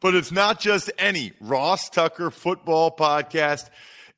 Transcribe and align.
But 0.00 0.14
it's 0.14 0.32
not 0.32 0.60
just 0.60 0.90
any 0.98 1.32
Ross 1.40 1.90
Tucker 1.90 2.30
football 2.30 2.94
podcast. 2.94 3.68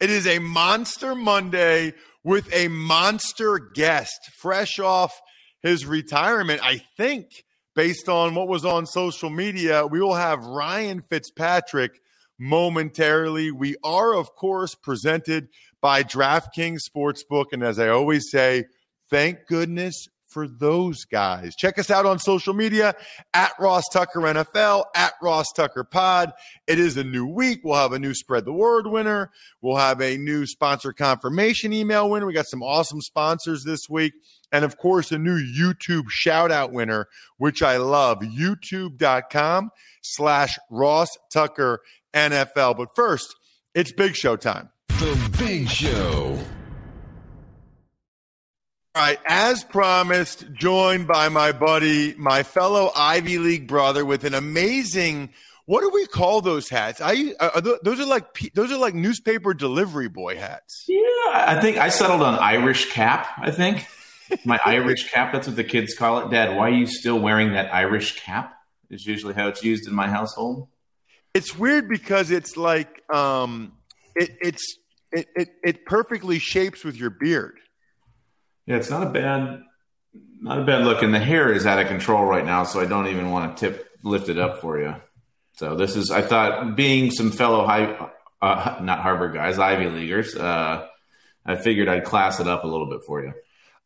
It 0.00 0.10
is 0.10 0.26
a 0.26 0.38
Monster 0.38 1.14
Monday 1.14 1.94
with 2.24 2.52
a 2.52 2.68
monster 2.68 3.58
guest, 3.58 4.30
fresh 4.38 4.78
off 4.78 5.20
his 5.60 5.84
retirement. 5.84 6.60
I 6.62 6.82
think, 6.96 7.44
based 7.74 8.08
on 8.08 8.34
what 8.34 8.48
was 8.48 8.64
on 8.64 8.86
social 8.86 9.30
media, 9.30 9.86
we 9.86 10.00
will 10.00 10.14
have 10.14 10.44
Ryan 10.44 11.02
Fitzpatrick 11.02 12.00
momentarily. 12.38 13.50
We 13.50 13.76
are, 13.82 14.14
of 14.14 14.34
course, 14.34 14.74
presented 14.74 15.48
by 15.80 16.04
DraftKings 16.04 16.80
Sportsbook. 16.88 17.46
And 17.52 17.62
as 17.62 17.78
I 17.78 17.88
always 17.88 18.30
say, 18.30 18.66
thank 19.10 19.46
goodness 19.46 20.06
for 20.32 20.48
those 20.48 21.04
guys. 21.04 21.54
Check 21.54 21.78
us 21.78 21.90
out 21.90 22.06
on 22.06 22.18
social 22.18 22.54
media 22.54 22.94
at 23.34 23.52
Ross 23.60 23.84
Tucker 23.92 24.20
NFL, 24.20 24.84
at 24.94 25.12
Ross 25.22 25.46
Tucker 25.54 25.84
Pod. 25.84 26.32
It 26.66 26.78
is 26.78 26.96
a 26.96 27.04
new 27.04 27.26
week. 27.26 27.60
We'll 27.62 27.76
have 27.76 27.92
a 27.92 27.98
new 27.98 28.14
Spread 28.14 28.44
the 28.44 28.52
Word 28.52 28.86
winner. 28.86 29.30
We'll 29.60 29.76
have 29.76 30.00
a 30.00 30.16
new 30.16 30.46
sponsor 30.46 30.92
confirmation 30.92 31.72
email 31.72 32.08
winner. 32.08 32.26
We 32.26 32.32
got 32.32 32.46
some 32.46 32.62
awesome 32.62 33.00
sponsors 33.00 33.64
this 33.64 33.88
week. 33.88 34.14
And 34.50 34.64
of 34.64 34.76
course, 34.76 35.12
a 35.12 35.18
new 35.18 35.38
YouTube 35.38 36.08
shout 36.08 36.50
out 36.50 36.72
winner, 36.72 37.08
which 37.38 37.62
I 37.62 37.78
love. 37.78 38.20
YouTube.com 38.20 39.70
slash 40.02 40.58
Ross 40.70 41.08
Tucker 41.32 41.80
NFL. 42.14 42.76
But 42.76 42.88
first, 42.94 43.34
it's 43.74 43.92
Big 43.92 44.14
Show 44.14 44.36
time. 44.36 44.70
The 44.88 45.34
Big 45.38 45.68
Show. 45.68 46.38
All 48.94 49.02
right, 49.02 49.18
as 49.24 49.64
promised, 49.64 50.52
joined 50.52 51.06
by 51.06 51.30
my 51.30 51.52
buddy, 51.52 52.14
my 52.18 52.42
fellow 52.42 52.90
Ivy 52.94 53.38
League 53.38 53.66
brother, 53.66 54.04
with 54.04 54.24
an 54.24 54.34
amazing. 54.34 55.30
What 55.64 55.80
do 55.80 55.88
we 55.88 56.06
call 56.06 56.42
those 56.42 56.68
hats? 56.68 57.00
I 57.02 57.32
uh, 57.40 57.62
those 57.82 58.00
are 58.00 58.04
like 58.04 58.52
those 58.52 58.70
are 58.70 58.76
like 58.76 58.94
newspaper 58.94 59.54
delivery 59.54 60.10
boy 60.10 60.36
hats. 60.36 60.84
Yeah, 60.88 60.98
I 61.32 61.58
think 61.62 61.78
I 61.78 61.88
settled 61.88 62.20
on 62.20 62.34
Irish 62.38 62.92
cap. 62.92 63.28
I 63.38 63.50
think 63.50 63.86
my 64.44 64.60
Irish 64.66 65.10
cap. 65.10 65.32
That's 65.32 65.46
what 65.46 65.56
the 65.56 65.64
kids 65.64 65.94
call 65.94 66.26
it. 66.26 66.30
Dad, 66.30 66.54
why 66.54 66.68
are 66.68 66.74
you 66.74 66.86
still 66.86 67.18
wearing 67.18 67.52
that 67.52 67.72
Irish 67.72 68.20
cap? 68.20 68.52
Is 68.90 69.06
usually 69.06 69.32
how 69.32 69.48
it's 69.48 69.64
used 69.64 69.88
in 69.88 69.94
my 69.94 70.08
household. 70.08 70.68
It's 71.32 71.56
weird 71.56 71.88
because 71.88 72.30
it's 72.30 72.58
like 72.58 73.02
um, 73.10 73.72
it 74.14 74.36
it's 74.42 74.76
it, 75.12 75.28
it 75.34 75.48
it 75.64 75.86
perfectly 75.86 76.38
shapes 76.38 76.84
with 76.84 76.96
your 76.96 77.08
beard. 77.08 77.58
Yeah, 78.66 78.76
it's 78.76 78.90
not 78.90 79.06
a 79.06 79.10
bad, 79.10 79.62
not 80.40 80.58
a 80.60 80.64
bad 80.64 80.84
look, 80.84 81.02
and 81.02 81.12
the 81.12 81.18
hair 81.18 81.52
is 81.52 81.66
out 81.66 81.78
of 81.78 81.88
control 81.88 82.24
right 82.24 82.44
now, 82.44 82.64
so 82.64 82.80
I 82.80 82.86
don't 82.86 83.08
even 83.08 83.30
want 83.30 83.56
to 83.56 83.68
tip 83.68 83.88
lift 84.02 84.28
it 84.28 84.38
up 84.38 84.60
for 84.60 84.80
you. 84.80 84.94
So 85.56 85.76
this 85.76 85.96
is, 85.96 86.10
I 86.10 86.22
thought, 86.22 86.76
being 86.76 87.10
some 87.10 87.30
fellow 87.30 87.66
high, 87.66 88.10
uh, 88.40 88.78
not 88.82 89.00
Harvard 89.00 89.34
guys, 89.34 89.58
Ivy 89.58 89.88
leaguers, 89.88 90.34
uh, 90.34 90.86
I 91.44 91.56
figured 91.56 91.88
I'd 91.88 92.04
class 92.04 92.40
it 92.40 92.46
up 92.46 92.64
a 92.64 92.68
little 92.68 92.88
bit 92.88 93.00
for 93.06 93.22
you. 93.22 93.32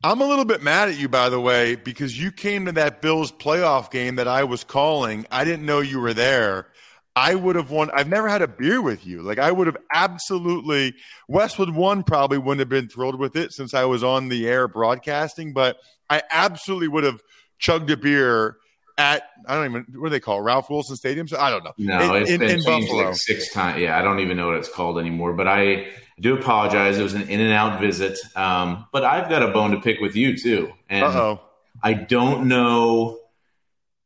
I'm 0.05 0.21
a 0.21 0.27
little 0.27 0.45
bit 0.45 0.63
mad 0.63 0.89
at 0.89 0.99
you, 0.99 1.09
by 1.09 1.31
the 1.31 1.41
way, 1.41 1.75
because 1.75 2.21
you 2.21 2.31
came 2.31 2.67
to 2.67 2.73
that 2.73 3.01
Bills 3.01 3.33
playoff 3.33 3.91
game 3.91 4.17
that 4.17 4.29
I 4.29 4.45
was 4.45 4.63
calling. 4.63 5.27
I 5.31 5.45
didn't 5.45 5.65
know 5.65 5.81
you 5.81 6.01
were 6.01 6.15
there. 6.15 6.69
I 7.17 7.35
would 7.35 7.57
have 7.57 7.71
won. 7.71 7.91
I've 7.95 8.09
never 8.09 8.29
had 8.29 8.43
a 8.43 8.47
beer 8.47 8.83
with 8.83 9.07
you. 9.07 9.23
Like 9.23 9.39
I 9.39 9.51
would 9.51 9.67
have 9.67 9.79
absolutely. 9.93 10.95
Westwood 11.29 11.71
one 11.71 12.03
probably 12.03 12.37
wouldn't 12.37 12.61
have 12.61 12.69
been 12.69 12.89
thrilled 12.89 13.19
with 13.19 13.37
it 13.37 13.55
since 13.55 13.73
I 13.73 13.85
was 13.85 14.05
on 14.05 14.29
the 14.29 14.47
air 14.47 14.69
broadcasting, 14.69 15.55
but 15.55 15.79
I 16.11 16.23
absolutely 16.31 16.89
would 16.89 17.05
have 17.05 17.23
chugged 17.59 17.91
a 17.91 17.97
beer 17.97 18.59
at 18.99 19.23
I 19.47 19.55
don't 19.55 19.65
even 19.65 19.87
what 19.99 20.09
do 20.09 20.11
they 20.11 20.21
call 20.21 20.39
it? 20.39 20.43
Ralph 20.43 20.69
Wilson 20.69 20.95
Stadium. 20.97 21.27
So 21.27 21.39
I 21.39 21.51
don't 21.51 21.65
know. 21.65 21.73
No, 21.79 22.17
in, 22.17 22.23
it's 22.23 22.31
in, 22.31 22.41
been 22.41 22.51
in 22.51 22.65
Buffalo 22.65 23.05
like 23.07 23.15
six 23.15 23.51
times. 23.51 23.81
Yeah, 23.81 23.99
I 23.99 24.03
don't 24.03 24.21
even 24.21 24.37
know 24.37 24.49
what 24.49 24.57
it's 24.57 24.69
called 24.69 24.99
anymore. 24.99 25.33
But 25.33 25.49
I 25.49 25.87
do 26.21 26.37
apologize. 26.37 26.99
It 26.99 27.03
was 27.03 27.15
an 27.15 27.23
in 27.23 27.41
and 27.41 27.53
out 27.53 27.81
visit. 27.81 28.19
Um, 28.37 28.87
but 28.93 29.05
I've 29.05 29.31
got 29.31 29.43
a 29.43 29.49
bone 29.49 29.71
to 29.71 29.81
pick 29.81 30.01
with 30.01 30.17
you 30.17 30.37
too, 30.37 30.71
and 30.91 31.05
Uh-oh. 31.05 31.41
I 31.83 31.95
don't 31.95 32.49
know 32.49 33.21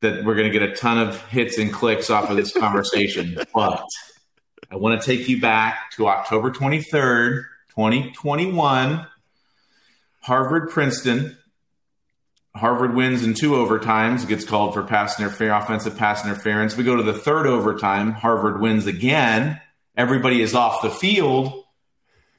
that 0.00 0.24
we're 0.24 0.34
going 0.34 0.50
to 0.50 0.58
get 0.58 0.68
a 0.68 0.74
ton 0.74 0.98
of 0.98 1.20
hits 1.28 1.58
and 1.58 1.72
clicks 1.72 2.10
off 2.10 2.30
of 2.30 2.36
this 2.36 2.52
conversation, 2.52 3.38
but 3.54 3.84
I 4.70 4.76
want 4.76 5.00
to 5.00 5.06
take 5.06 5.28
you 5.28 5.40
back 5.40 5.90
to 5.92 6.08
October 6.08 6.50
23rd, 6.50 7.44
2021. 7.70 9.06
Harvard 10.20 10.70
Princeton. 10.70 11.36
Harvard 12.54 12.94
wins 12.94 13.24
in 13.24 13.34
two 13.34 13.52
overtimes, 13.52 14.26
gets 14.26 14.44
called 14.44 14.74
for 14.74 14.82
pass 14.82 15.18
interference, 15.20 15.64
offensive 15.64 15.96
pass 15.96 16.24
interference. 16.24 16.76
We 16.76 16.84
go 16.84 16.96
to 16.96 17.02
the 17.02 17.14
third 17.14 17.46
overtime. 17.46 18.12
Harvard 18.12 18.60
wins 18.60 18.86
again. 18.86 19.60
Everybody 19.96 20.42
is 20.42 20.54
off 20.54 20.82
the 20.82 20.90
field. 20.90 21.64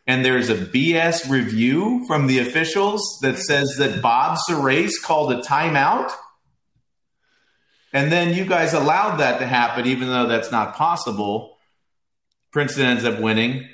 And 0.08 0.26
there's 0.26 0.50
a 0.50 0.56
BS 0.56 1.30
review 1.30 2.06
from 2.08 2.28
the 2.28 2.40
officials 2.40 3.20
that 3.22 3.38
says 3.38 3.76
that 3.78 4.02
Bob 4.02 4.38
Surace 4.50 5.02
called 5.02 5.32
a 5.32 5.42
timeout 5.42 6.12
and 7.94 8.12
then 8.12 8.34
you 8.34 8.46
guys 8.46 8.74
allowed 8.74 9.18
that 9.18 9.40
to 9.40 9.46
happen, 9.46 9.86
even 9.86 10.08
though 10.08 10.28
that's 10.28 10.52
not 10.52 10.76
possible. 10.76 11.58
Princeton 12.52 12.86
ends 12.86 13.06
up 13.06 13.20
winning. 13.20 13.68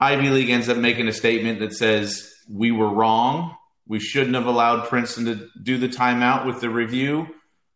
Ivy 0.00 0.30
League 0.30 0.50
ends 0.50 0.68
up 0.68 0.76
making 0.76 1.08
a 1.08 1.12
statement 1.12 1.60
that 1.60 1.72
says, 1.72 2.32
We 2.50 2.70
were 2.70 2.88
wrong. 2.88 3.56
We 3.86 4.00
shouldn't 4.00 4.34
have 4.34 4.46
allowed 4.46 4.88
Princeton 4.88 5.24
to 5.26 5.48
do 5.62 5.78
the 5.78 5.88
timeout 5.88 6.46
with 6.46 6.60
the 6.60 6.70
review. 6.70 7.28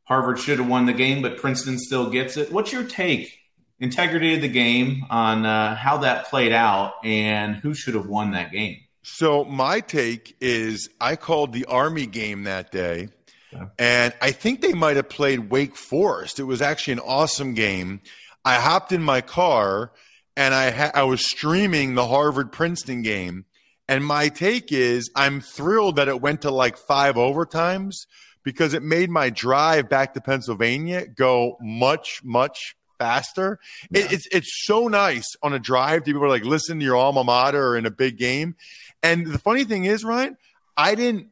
Harvard 0.05 0.39
should 0.39 0.59
have 0.59 0.69
won 0.69 0.87
the 0.87 0.93
game, 0.93 1.21
but 1.21 1.37
Princeton 1.37 1.79
still 1.79 2.11
gets 2.11 2.37
it. 2.37 2.51
What's 2.51 2.73
your 2.73 2.85
take, 2.85 3.31
integrity 3.79 4.35
of 4.35 4.41
the 4.41 4.49
game, 4.49 5.05
on 5.11 5.45
uh, 5.45 5.77
how 5.77 5.99
that 5.99 6.27
played 6.29 6.53
out 6.53 6.95
and 7.05 7.57
who 7.57 7.75
should 7.75 7.95
have 7.95 8.07
won 8.07 8.31
that 8.31 8.51
game? 8.51 8.79
So, 9.03 9.45
my 9.45 9.81
take 9.81 10.37
is 10.41 10.89
I 11.01 11.17
called 11.17 11.53
the 11.53 11.67
Army 11.67 12.07
game 12.07 12.45
that 12.45 12.71
day 12.73 13.09
and 13.79 14.15
I 14.21 14.31
think 14.31 14.61
they 14.61 14.73
might 14.73 14.97
have 14.97 15.09
played 15.09 15.51
Wake 15.51 15.77
Forest. 15.77 16.39
It 16.39 16.45
was 16.45 16.63
actually 16.63 16.95
an 16.95 17.01
awesome 17.01 17.55
game. 17.55 18.01
I 18.45 18.57
hopped 18.57 18.93
in 18.93 19.03
my 19.03 19.21
car 19.21 19.93
and 20.37 20.55
I 20.55 20.71
ha- 20.71 20.93
I 20.95 21.03
was 21.03 21.29
streaming 21.29 21.95
the 21.95 22.07
Harvard 22.07 22.53
Princeton 22.53 23.03
game. 23.03 23.45
And 23.89 24.05
my 24.05 24.29
take 24.29 24.71
is 24.71 25.11
I'm 25.17 25.41
thrilled 25.41 25.97
that 25.97 26.09
it 26.09 26.21
went 26.21 26.43
to 26.43 26.51
like 26.51 26.77
five 26.77 27.15
overtimes 27.15 27.95
because 28.45 28.75
it 28.75 28.83
made 28.83 29.11
my 29.11 29.31
drive 29.31 29.89
back 29.89 30.15
to 30.15 30.21
Pennsylvania 30.21 31.07
go 31.07 31.57
much, 31.61 32.21
much 32.23 32.77
faster. 32.99 33.59
Yeah. 33.91 34.03
It, 34.03 34.13
it's 34.13 34.29
it's 34.31 34.67
so 34.67 34.89
nice 34.89 35.27
on 35.43 35.55
a 35.55 35.59
drive 35.59 36.05
to 36.05 36.13
be 36.13 36.19
able 36.19 36.27
to 36.27 36.31
like 36.31 36.45
listen 36.45 36.79
to 36.79 36.85
your 36.85 36.97
alma 36.97 37.25
mater 37.25 37.77
in 37.77 37.87
a 37.87 37.91
big 37.91 38.19
game. 38.19 38.57
And 39.03 39.27
the 39.27 39.39
funny 39.39 39.65
thing 39.65 39.85
is, 39.85 40.05
Ryan, 40.05 40.37
I 40.77 40.95
didn't 40.95 41.29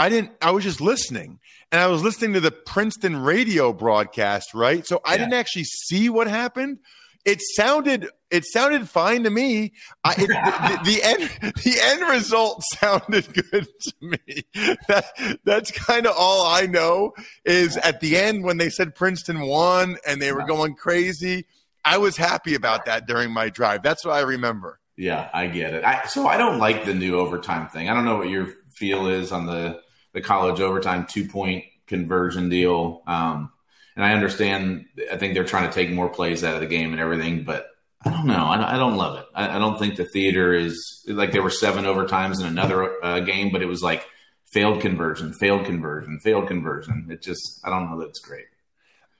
I 0.00 0.08
didn't. 0.08 0.32
I 0.40 0.50
was 0.52 0.64
just 0.64 0.80
listening, 0.80 1.40
and 1.70 1.78
I 1.78 1.86
was 1.88 2.02
listening 2.02 2.32
to 2.32 2.40
the 2.40 2.50
Princeton 2.50 3.18
radio 3.18 3.70
broadcast, 3.70 4.54
right? 4.54 4.86
So 4.86 5.02
I 5.04 5.12
yeah. 5.12 5.18
didn't 5.18 5.34
actually 5.34 5.64
see 5.64 6.08
what 6.08 6.26
happened. 6.26 6.78
It 7.26 7.42
sounded 7.54 8.08
it 8.30 8.46
sounded 8.46 8.88
fine 8.88 9.24
to 9.24 9.30
me. 9.30 9.74
I, 10.02 10.12
it, 10.12 10.28
the, 10.28 10.80
the, 10.84 11.02
end 11.02 11.54
the 11.56 11.78
end 11.82 12.00
result 12.10 12.62
sounded 12.78 13.30
good 13.50 13.68
to 13.82 13.94
me. 14.00 14.44
That 14.88 15.38
that's 15.44 15.70
kind 15.70 16.06
of 16.06 16.14
all 16.16 16.46
I 16.46 16.62
know. 16.62 17.12
Is 17.44 17.76
at 17.76 18.00
the 18.00 18.16
end 18.16 18.42
when 18.42 18.56
they 18.56 18.70
said 18.70 18.94
Princeton 18.94 19.40
won 19.42 19.98
and 20.06 20.22
they 20.22 20.32
were 20.32 20.46
going 20.46 20.76
crazy. 20.76 21.44
I 21.84 21.98
was 21.98 22.16
happy 22.16 22.54
about 22.54 22.86
that 22.86 23.06
during 23.06 23.32
my 23.32 23.50
drive. 23.50 23.82
That's 23.82 24.02
what 24.06 24.14
I 24.14 24.20
remember. 24.20 24.80
Yeah, 24.96 25.28
I 25.34 25.46
get 25.48 25.74
it. 25.74 25.84
I, 25.84 26.06
so 26.06 26.26
I 26.26 26.38
don't 26.38 26.58
like 26.58 26.86
the 26.86 26.94
new 26.94 27.18
overtime 27.18 27.68
thing. 27.68 27.90
I 27.90 27.94
don't 27.94 28.06
know 28.06 28.16
what 28.16 28.30
your 28.30 28.48
feel 28.70 29.06
is 29.06 29.30
on 29.30 29.44
the 29.44 29.82
the 30.12 30.20
college 30.20 30.60
overtime 30.60 31.06
two 31.08 31.28
point 31.28 31.64
conversion 31.86 32.48
deal. 32.48 33.02
Um, 33.06 33.52
and 33.96 34.04
I 34.04 34.12
understand. 34.12 34.86
I 35.12 35.16
think 35.16 35.34
they're 35.34 35.44
trying 35.44 35.68
to 35.68 35.74
take 35.74 35.90
more 35.90 36.08
plays 36.08 36.44
out 36.44 36.54
of 36.54 36.60
the 36.60 36.66
game 36.66 36.92
and 36.92 37.00
everything, 37.00 37.44
but 37.44 37.66
I 38.02 38.10
don't 38.10 38.26
know. 38.26 38.46
I, 38.46 38.76
I 38.76 38.78
don't 38.78 38.96
love 38.96 39.18
it. 39.18 39.26
I, 39.34 39.56
I, 39.56 39.58
don't 39.58 39.78
think 39.78 39.96
the 39.96 40.06
theater 40.06 40.54
is 40.54 41.04
like 41.06 41.32
there 41.32 41.42
were 41.42 41.50
seven 41.50 41.84
overtimes 41.84 42.40
in 42.40 42.46
another 42.46 43.04
uh, 43.04 43.20
game, 43.20 43.50
but 43.52 43.60
it 43.60 43.66
was 43.66 43.82
like 43.82 44.06
failed 44.46 44.80
conversion, 44.80 45.34
failed 45.34 45.66
conversion, 45.66 46.18
failed 46.20 46.48
conversion. 46.48 47.08
It 47.10 47.20
just 47.20 47.60
I 47.64 47.68
don't 47.68 47.90
know 47.90 47.98
that 48.00 48.08
it's 48.08 48.20
great. 48.20 48.46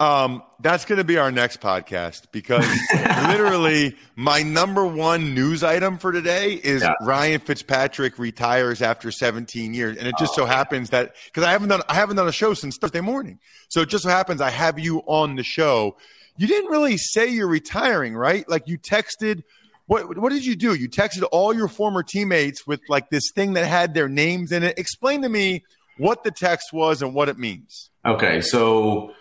Um, 0.01 0.43
that's 0.61 0.87
going 0.87 0.97
to 0.97 1.05
be 1.05 1.19
our 1.19 1.31
next 1.31 1.61
podcast 1.61 2.23
because 2.33 2.67
literally 3.29 3.95
my 4.17 4.43
number 4.43 4.87
one 4.87 5.35
news 5.35 5.63
item 5.63 5.99
for 5.99 6.11
today 6.11 6.55
is 6.55 6.81
yeah. 6.81 6.95
Ryan 7.03 7.39
Fitzpatrick 7.39 8.19
retires 8.19 8.81
after 8.81 9.11
17 9.11 9.75
years, 9.75 9.99
and 9.99 10.09
it 10.09 10.15
just 10.19 10.33
oh, 10.33 10.43
so 10.43 10.47
happens 10.47 10.89
that 10.91 11.17
because 11.27 11.45
I 11.45 11.53
haven't 11.53 11.69
done 11.69 11.83
I 11.87 11.95
haven't 11.95 12.17
done 12.17 12.27
a 12.27 12.33
show 12.33 12.55
since 12.55 12.79
Thursday 12.79 13.03
morning, 13.03 13.41
so 13.69 13.83
it 13.83 13.91
just 13.91 14.05
so 14.05 14.11
happens 14.11 14.41
I 14.41 14.49
have 14.49 14.79
you 14.79 15.01
on 15.01 15.37
the 15.37 15.45
show. 15.45 15.99
You 16.39 16.47
didn't 16.47 16.71
really 16.71 16.97
say 16.97 17.29
you're 17.29 17.47
retiring, 17.47 18.17
right? 18.17 18.49
Like 18.49 18.67
you 18.67 18.79
texted. 18.79 19.43
What, 19.85 20.17
what 20.19 20.31
did 20.31 20.47
you 20.47 20.55
do? 20.55 20.75
You 20.75 20.89
texted 20.89 21.27
all 21.33 21.53
your 21.53 21.67
former 21.67 22.05
teammates 22.05 22.65
with 22.65 22.81
like 22.89 23.11
this 23.11 23.33
thing 23.35 23.55
that 23.55 23.67
had 23.67 23.93
their 23.93 24.09
names 24.09 24.53
in 24.53 24.63
it. 24.63 24.79
Explain 24.79 25.23
to 25.23 25.29
me 25.29 25.65
what 25.99 26.23
the 26.23 26.31
text 26.31 26.73
was 26.73 27.03
and 27.03 27.13
what 27.13 27.29
it 27.29 27.37
means. 27.37 27.91
Okay, 28.07 28.41
so 28.41 29.13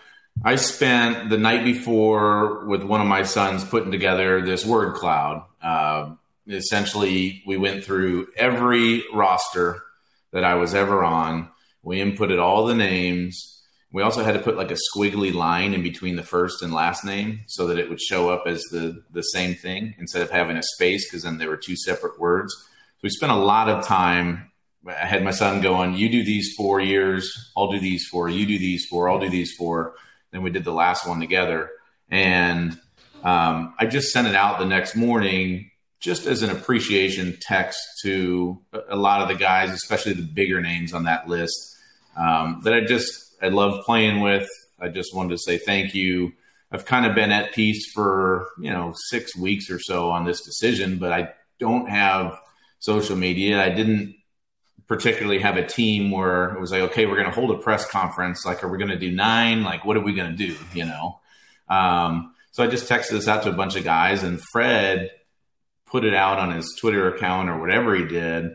I 0.42 0.56
spent 0.56 1.28
the 1.28 1.38
night 1.38 1.64
before 1.64 2.64
with 2.66 2.82
one 2.82 3.00
of 3.00 3.06
my 3.06 3.24
sons 3.24 3.64
putting 3.64 3.90
together 3.90 4.40
this 4.40 4.64
word 4.64 4.94
cloud. 4.94 5.44
Uh, 5.62 6.14
essentially, 6.48 7.42
we 7.46 7.56
went 7.56 7.84
through 7.84 8.28
every 8.36 9.04
roster 9.12 9.82
that 10.32 10.44
I 10.44 10.54
was 10.54 10.74
ever 10.74 11.04
on. 11.04 11.50
We 11.82 11.98
inputted 11.98 12.40
all 12.40 12.66
the 12.66 12.74
names. 12.74 13.62
We 13.92 14.02
also 14.02 14.22
had 14.22 14.34
to 14.34 14.40
put 14.40 14.56
like 14.56 14.70
a 14.70 14.78
squiggly 14.94 15.34
line 15.34 15.74
in 15.74 15.82
between 15.82 16.16
the 16.16 16.22
first 16.22 16.62
and 16.62 16.72
last 16.72 17.04
name 17.04 17.40
so 17.46 17.66
that 17.66 17.78
it 17.78 17.88
would 17.88 18.00
show 18.00 18.30
up 18.30 18.44
as 18.46 18.62
the 18.70 19.02
the 19.10 19.22
same 19.22 19.54
thing 19.54 19.94
instead 19.98 20.22
of 20.22 20.30
having 20.30 20.56
a 20.56 20.62
space 20.62 21.08
because 21.08 21.24
then 21.24 21.38
there 21.38 21.48
were 21.48 21.56
two 21.56 21.76
separate 21.76 22.18
words. 22.20 22.54
So 22.54 23.00
we 23.02 23.10
spent 23.10 23.32
a 23.32 23.36
lot 23.36 23.68
of 23.68 23.84
time. 23.84 24.50
I 24.86 25.06
had 25.06 25.24
my 25.24 25.32
son 25.32 25.60
going, 25.60 25.94
"You 25.94 26.08
do 26.08 26.22
these 26.22 26.54
four 26.56 26.80
years, 26.80 27.52
I'll 27.56 27.72
do 27.72 27.80
these 27.80 28.06
four. 28.06 28.28
You 28.28 28.46
do 28.46 28.58
these 28.58 28.86
four, 28.86 29.10
I'll 29.10 29.18
do 29.18 29.28
these 29.28 29.52
four. 29.52 29.94
Then 30.32 30.42
we 30.42 30.50
did 30.50 30.64
the 30.64 30.72
last 30.72 31.06
one 31.06 31.20
together. 31.20 31.70
And 32.10 32.78
um, 33.22 33.74
I 33.78 33.86
just 33.86 34.08
sent 34.12 34.26
it 34.26 34.34
out 34.34 34.58
the 34.58 34.64
next 34.64 34.96
morning 34.96 35.70
just 36.00 36.26
as 36.26 36.42
an 36.42 36.50
appreciation 36.50 37.36
text 37.40 37.78
to 38.02 38.58
a 38.88 38.96
lot 38.96 39.20
of 39.20 39.28
the 39.28 39.34
guys, 39.34 39.70
especially 39.70 40.14
the 40.14 40.22
bigger 40.22 40.60
names 40.60 40.94
on 40.94 41.04
that 41.04 41.28
list 41.28 41.76
um, 42.16 42.60
that 42.64 42.72
I 42.72 42.80
just 42.80 43.36
I 43.42 43.48
love 43.48 43.84
playing 43.84 44.20
with. 44.20 44.48
I 44.80 44.88
just 44.88 45.14
wanted 45.14 45.30
to 45.30 45.38
say 45.38 45.58
thank 45.58 45.94
you. 45.94 46.32
I've 46.72 46.86
kind 46.86 47.04
of 47.04 47.14
been 47.14 47.32
at 47.32 47.52
peace 47.52 47.90
for 47.92 48.48
you 48.58 48.70
know 48.70 48.92
six 49.08 49.36
weeks 49.36 49.70
or 49.70 49.78
so 49.78 50.10
on 50.10 50.24
this 50.24 50.40
decision, 50.42 50.98
but 50.98 51.12
I 51.12 51.30
don't 51.58 51.88
have 51.88 52.38
social 52.78 53.16
media. 53.16 53.62
I 53.62 53.70
didn't 53.70 54.14
particularly 54.90 55.38
have 55.38 55.56
a 55.56 55.64
team 55.64 56.10
where 56.10 56.52
it 56.52 56.60
was 56.60 56.72
like, 56.72 56.80
okay, 56.80 57.06
we're 57.06 57.14
going 57.14 57.28
to 57.28 57.32
hold 57.32 57.52
a 57.52 57.58
press 57.58 57.88
conference. 57.88 58.44
Like, 58.44 58.64
are 58.64 58.68
we 58.68 58.76
going 58.76 58.90
to 58.90 58.98
do 58.98 59.12
nine? 59.12 59.62
Like, 59.62 59.84
what 59.84 59.96
are 59.96 60.02
we 60.02 60.14
going 60.14 60.36
to 60.36 60.36
do? 60.36 60.56
You 60.74 60.84
know? 60.84 61.20
Um, 61.68 62.34
so 62.50 62.64
I 62.64 62.66
just 62.66 62.88
texted 62.88 63.10
this 63.10 63.28
out 63.28 63.44
to 63.44 63.50
a 63.50 63.52
bunch 63.52 63.76
of 63.76 63.84
guys, 63.84 64.24
and 64.24 64.42
Fred 64.50 65.12
put 65.86 66.04
it 66.04 66.12
out 66.12 66.40
on 66.40 66.50
his 66.50 66.74
Twitter 66.76 67.06
account 67.14 67.48
or 67.48 67.60
whatever 67.60 67.94
he 67.94 68.04
did. 68.04 68.50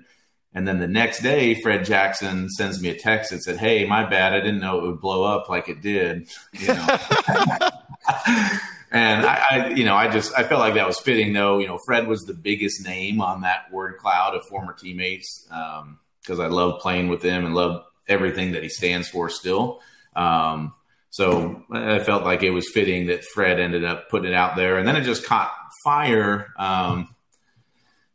And 0.53 0.67
then 0.67 0.79
the 0.79 0.89
next 0.89 1.21
day, 1.21 1.55
Fred 1.61 1.85
Jackson 1.85 2.49
sends 2.49 2.81
me 2.81 2.89
a 2.89 2.99
text 2.99 3.31
that 3.31 3.41
said, 3.41 3.55
"Hey, 3.55 3.85
my 3.85 4.03
bad. 4.03 4.33
I 4.33 4.41
didn't 4.41 4.59
know 4.59 4.79
it 4.79 4.87
would 4.87 4.99
blow 4.99 5.23
up 5.23 5.47
like 5.47 5.69
it 5.69 5.81
did." 5.81 6.27
You 6.51 6.67
know. 6.67 6.73
and 8.91 9.25
I, 9.25 9.43
I, 9.49 9.69
you 9.73 9.85
know, 9.85 9.95
I 9.95 10.09
just 10.09 10.37
I 10.37 10.43
felt 10.43 10.59
like 10.59 10.73
that 10.73 10.85
was 10.85 10.99
fitting, 10.99 11.31
though. 11.31 11.59
You 11.59 11.67
know, 11.67 11.79
Fred 11.85 12.07
was 12.07 12.23
the 12.23 12.33
biggest 12.33 12.85
name 12.85 13.21
on 13.21 13.41
that 13.41 13.71
word 13.71 13.99
cloud 13.99 14.35
of 14.35 14.45
former 14.49 14.73
teammates. 14.73 15.47
Um, 15.49 15.99
because 16.25 16.39
I 16.39 16.47
love 16.47 16.81
playing 16.81 17.09
with 17.09 17.21
him 17.21 17.45
and 17.45 17.53
love 17.53 17.83
everything 18.07 18.53
that 18.53 18.63
he 18.63 18.69
stands 18.69 19.07
for 19.07 19.29
still. 19.29 19.81
Um, 20.15 20.73
so 21.09 21.63
I 21.71 21.99
felt 21.99 22.23
like 22.23 22.43
it 22.43 22.49
was 22.49 22.69
fitting 22.73 23.07
that 23.07 23.23
Fred 23.23 23.59
ended 23.59 23.85
up 23.85 24.09
putting 24.09 24.31
it 24.31 24.35
out 24.35 24.55
there, 24.55 24.77
and 24.77 24.87
then 24.87 24.95
it 24.95 25.03
just 25.03 25.25
caught 25.25 25.51
fire. 25.83 26.53
Um, 26.57 27.15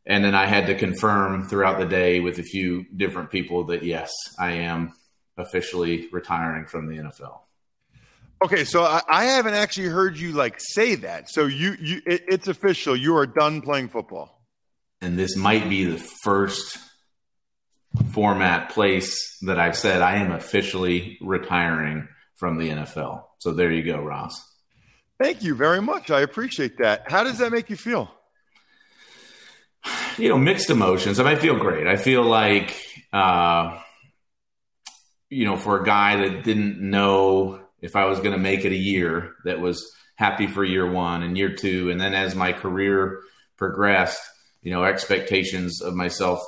and 0.05 0.25
then 0.25 0.35
I 0.35 0.47
had 0.47 0.67
to 0.67 0.75
confirm 0.75 1.49
throughout 1.49 1.79
the 1.79 1.87
day 1.87 2.21
with 2.21 2.39
a 2.39 2.43
few 2.43 2.85
different 2.95 3.31
people 3.31 3.65
that 3.67 3.85
yes, 3.85 4.11
I 4.39 4.53
am 4.53 4.93
officially 5.39 6.09
retiring 6.13 6.67
from 6.67 6.89
the 6.89 6.97
NFL. 6.99 7.41
Okay, 8.43 8.65
so 8.65 8.83
I, 8.83 9.03
I 9.09 9.25
haven't 9.25 9.55
actually 9.55 9.89
heard 9.89 10.19
you 10.19 10.33
like 10.33 10.57
say 10.59 10.95
that. 10.97 11.31
So 11.31 11.47
you, 11.47 11.77
you, 11.81 12.03
it, 12.07 12.25
it's 12.27 12.49
official. 12.49 12.97
You 12.97 13.17
are 13.17 13.27
done 13.27 13.61
playing 13.61 13.89
football. 13.89 14.43
And 15.03 15.19
this 15.19 15.37
might 15.37 15.69
be 15.69 15.85
the 15.85 15.99
first 16.23 16.79
format 18.13 18.71
place 18.71 19.39
that 19.43 19.59
I've 19.59 19.77
said 19.77 20.03
I 20.03 20.17
am 20.17 20.33
officially 20.33 21.19
retiring 21.21 22.09
from 22.37 22.59
the 22.59 22.71
NFL. 22.71 23.25
So 23.39 23.53
there 23.53 23.71
you 23.71 23.83
go, 23.83 24.01
Ross. 24.01 24.47
Thank 25.23 25.43
you 25.43 25.55
very 25.55 25.83
much. 25.83 26.11
I 26.11 26.21
appreciate 26.21 26.79
that. 26.79 27.11
How 27.11 27.25
does 27.25 27.39
that 27.39 27.53
make 27.53 27.69
you 27.69 27.77
feel? 27.77 28.11
You 30.17 30.29
know, 30.29 30.39
mixed 30.39 30.71
emotions. 30.71 31.21
I, 31.21 31.25
mean, 31.25 31.37
I 31.37 31.39
feel 31.39 31.59
great. 31.59 31.87
I 31.87 31.97
feel 31.97 32.23
like, 32.23 32.75
uh, 33.13 33.79
you 35.29 35.45
know, 35.45 35.57
for 35.57 35.81
a 35.81 35.85
guy 35.85 36.17
that 36.17 36.45
didn't 36.45 36.81
know 36.81 37.61
if 37.81 37.97
I 37.97 38.07
was 38.07 38.19
going 38.19 38.33
to 38.33 38.39
make 38.39 38.65
it 38.65 38.73
a 38.73 38.77
year, 38.77 39.35
that 39.45 39.61
was 39.61 39.93
happy 40.15 40.47
for 40.47 40.65
year 40.65 40.91
one 40.91 41.23
and 41.23 41.37
year 41.37 41.55
two. 41.55 41.91
And 41.91 42.01
then 42.01 42.15
as 42.15 42.35
my 42.35 42.53
career 42.53 43.21
progressed, 43.57 44.21
you 44.63 44.71
know, 44.71 44.85
expectations 44.85 45.81
of 45.81 45.95
myself 45.95 46.41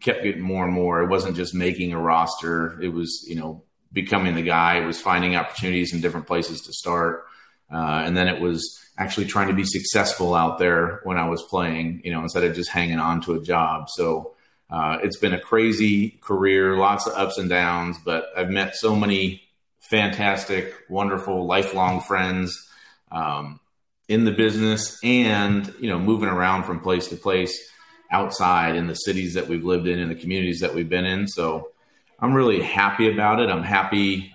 kept 0.00 0.22
getting 0.22 0.42
more 0.42 0.64
and 0.64 0.72
more. 0.72 1.02
It 1.02 1.08
wasn't 1.08 1.36
just 1.36 1.54
making 1.54 1.92
a 1.92 2.00
roster; 2.00 2.80
it 2.80 2.88
was 2.88 3.24
you 3.28 3.36
know 3.36 3.62
becoming 3.92 4.34
the 4.34 4.42
guy. 4.42 4.78
It 4.78 4.86
was 4.86 5.00
finding 5.00 5.36
opportunities 5.36 5.92
in 5.92 6.00
different 6.00 6.26
places 6.26 6.62
to 6.62 6.72
start, 6.72 7.26
uh, 7.72 8.02
and 8.04 8.16
then 8.16 8.28
it 8.28 8.40
was 8.40 8.80
actually 8.96 9.26
trying 9.26 9.48
to 9.48 9.54
be 9.54 9.64
successful 9.64 10.34
out 10.34 10.58
there 10.58 11.00
when 11.04 11.16
I 11.16 11.28
was 11.28 11.42
playing. 11.42 12.02
You 12.04 12.12
know, 12.12 12.22
instead 12.22 12.44
of 12.44 12.54
just 12.54 12.70
hanging 12.70 13.00
on 13.00 13.20
to 13.22 13.34
a 13.34 13.42
job. 13.42 13.88
So. 13.90 14.32
Uh, 14.70 14.98
it's 15.04 15.18
been 15.18 15.34
a 15.34 15.40
crazy 15.40 16.18
career, 16.22 16.76
lots 16.76 17.06
of 17.06 17.12
ups 17.12 17.36
and 17.36 17.50
downs, 17.50 17.98
but 18.02 18.28
I've 18.34 18.48
met 18.48 18.74
so 18.74 18.96
many 18.96 19.44
fantastic, 19.84 20.74
wonderful, 20.88 21.46
lifelong 21.46 22.00
friends 22.00 22.66
um, 23.12 23.60
in 24.08 24.24
the 24.24 24.32
business, 24.32 24.98
and 25.04 25.72
you 25.78 25.88
know, 25.88 25.98
moving 25.98 26.28
around 26.28 26.64
from 26.64 26.80
place 26.80 27.08
to 27.08 27.16
place 27.16 27.70
outside 28.14 28.76
in 28.76 28.86
the 28.86 28.94
cities 28.94 29.34
that 29.34 29.48
we've 29.48 29.64
lived 29.64 29.88
in 29.88 29.98
and 29.98 30.08
the 30.08 30.14
communities 30.14 30.60
that 30.60 30.72
we've 30.72 30.88
been 30.88 31.04
in. 31.04 31.26
So 31.26 31.72
I'm 32.20 32.32
really 32.32 32.62
happy 32.62 33.10
about 33.12 33.40
it. 33.40 33.50
I'm 33.50 33.64
happy 33.64 34.32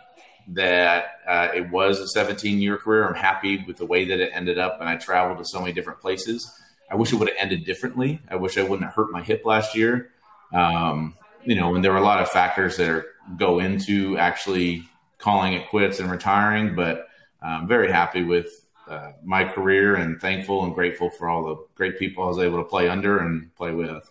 that 0.50 1.12
uh, 1.25 1.48
it 1.55 1.71
was 1.71 2.00
a 2.00 2.07
17 2.09 2.62
year 2.62 2.77
career. 2.77 3.07
I'm 3.07 3.15
happy 3.15 3.63
with 3.65 3.77
the 3.77 3.86
way 3.86 4.03
that 4.05 4.19
it 4.19 4.31
ended 4.33 4.57
up, 4.59 4.81
and 4.81 4.89
I 4.89 4.98
traveled 4.98 5.38
to 5.38 5.45
so 5.45 5.62
many 5.62 5.71
different 5.71 6.01
places. 6.01 6.51
I 6.91 6.95
wish 6.95 7.13
it 7.13 7.15
would 7.15 7.29
have 7.29 7.38
ended 7.39 7.63
differently. 7.63 8.19
I 8.29 8.36
wish 8.36 8.57
I 8.57 8.63
wouldn't 8.63 8.83
have 8.83 8.95
hurt 8.95 9.12
my 9.12 9.21
hip 9.21 9.45
last 9.45 9.75
year. 9.75 10.09
Um, 10.53 11.15
you 11.45 11.55
know, 11.55 11.74
and 11.74 11.83
there 11.83 11.91
were 11.91 12.00
a 12.00 12.03
lot 12.03 12.21
of 12.21 12.29
factors 12.29 12.75
that 12.77 12.89
are, 12.89 13.05
go 13.38 13.59
into 13.59 14.17
actually 14.17 14.83
calling 15.19 15.53
it 15.53 15.69
quits 15.69 16.00
and 16.00 16.12
retiring, 16.12 16.75
but 16.75 17.07
I'm 17.41 17.67
very 17.67 17.91
happy 17.91 18.24
with 18.24 18.50
uh, 18.89 19.12
my 19.24 19.43
career 19.43 19.96
and 19.96 20.19
thankful 20.19 20.63
and 20.63 20.74
grateful 20.74 21.10
for 21.10 21.29
all 21.29 21.46
the 21.46 21.55
great 21.75 22.00
people 22.00 22.24
I 22.24 22.27
was 22.27 22.39
able 22.39 22.58
to 22.58 22.63
play 22.63 22.89
under 22.89 23.19
and 23.19 23.53
play 23.55 23.72
with. 23.72 24.10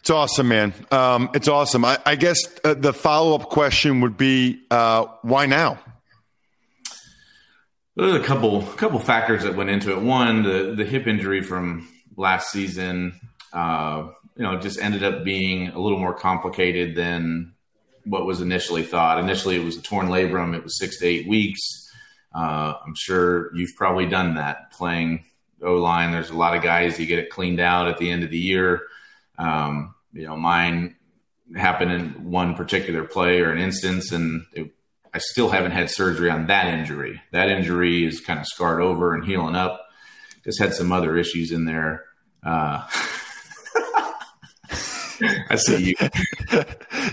It's 0.00 0.10
awesome, 0.10 0.48
man. 0.48 0.72
Um, 0.90 1.30
it's 1.34 1.48
awesome. 1.48 1.84
I, 1.84 1.98
I 2.04 2.16
guess 2.16 2.38
uh, 2.64 2.74
the 2.74 2.92
follow 2.92 3.36
up 3.36 3.48
question 3.48 4.00
would 4.00 4.16
be 4.16 4.62
uh, 4.70 5.06
why 5.22 5.46
now? 5.46 5.78
There's 7.94 8.14
a 8.14 8.24
couple 8.24 8.62
couple 8.62 8.98
factors 8.98 9.42
that 9.42 9.54
went 9.54 9.70
into 9.70 9.92
it. 9.92 10.00
One, 10.00 10.42
the 10.42 10.74
the 10.74 10.84
hip 10.84 11.06
injury 11.06 11.42
from 11.42 11.88
last 12.16 12.50
season, 12.50 13.20
uh, 13.52 14.08
you 14.36 14.42
know, 14.42 14.58
just 14.58 14.80
ended 14.80 15.04
up 15.04 15.24
being 15.24 15.68
a 15.68 15.78
little 15.78 15.98
more 15.98 16.14
complicated 16.14 16.96
than 16.96 17.52
what 18.04 18.24
was 18.26 18.40
initially 18.40 18.82
thought. 18.82 19.18
Initially, 19.18 19.56
it 19.56 19.64
was 19.64 19.76
a 19.76 19.82
torn 19.82 20.08
labrum. 20.08 20.56
It 20.56 20.64
was 20.64 20.78
six 20.78 20.98
to 20.98 21.06
eight 21.06 21.28
weeks. 21.28 21.60
Uh, 22.34 22.74
I'm 22.84 22.94
sure 22.96 23.54
you've 23.54 23.76
probably 23.76 24.06
done 24.06 24.34
that 24.34 24.72
playing 24.72 25.24
O 25.62 25.74
line. 25.74 26.12
There's 26.12 26.30
a 26.30 26.36
lot 26.36 26.56
of 26.56 26.62
guys 26.62 26.98
you 26.98 27.06
get 27.06 27.18
it 27.18 27.30
cleaned 27.30 27.60
out 27.60 27.88
at 27.88 27.98
the 27.98 28.10
end 28.10 28.24
of 28.24 28.30
the 28.30 28.38
year. 28.38 28.82
Um, 29.38 29.94
you 30.12 30.26
know, 30.26 30.36
mine 30.36 30.96
happened 31.56 31.92
in 31.92 32.30
one 32.30 32.54
particular 32.54 33.04
play 33.04 33.40
or 33.40 33.50
an 33.50 33.58
instance, 33.58 34.12
and 34.12 34.46
it, 34.52 34.72
I 35.12 35.18
still 35.18 35.50
haven't 35.50 35.72
had 35.72 35.90
surgery 35.90 36.30
on 36.30 36.46
that 36.46 36.66
injury. 36.66 37.20
That 37.32 37.48
injury 37.48 38.06
is 38.06 38.20
kind 38.20 38.40
of 38.40 38.46
scarred 38.46 38.80
over 38.80 39.14
and 39.14 39.24
healing 39.24 39.54
up. 39.54 39.86
Just 40.44 40.58
had 40.58 40.74
some 40.74 40.90
other 40.90 41.16
issues 41.16 41.52
in 41.52 41.64
there. 41.66 42.04
Uh, 42.42 42.86
I 45.48 45.56
see 45.56 45.90
you. 45.90 46.08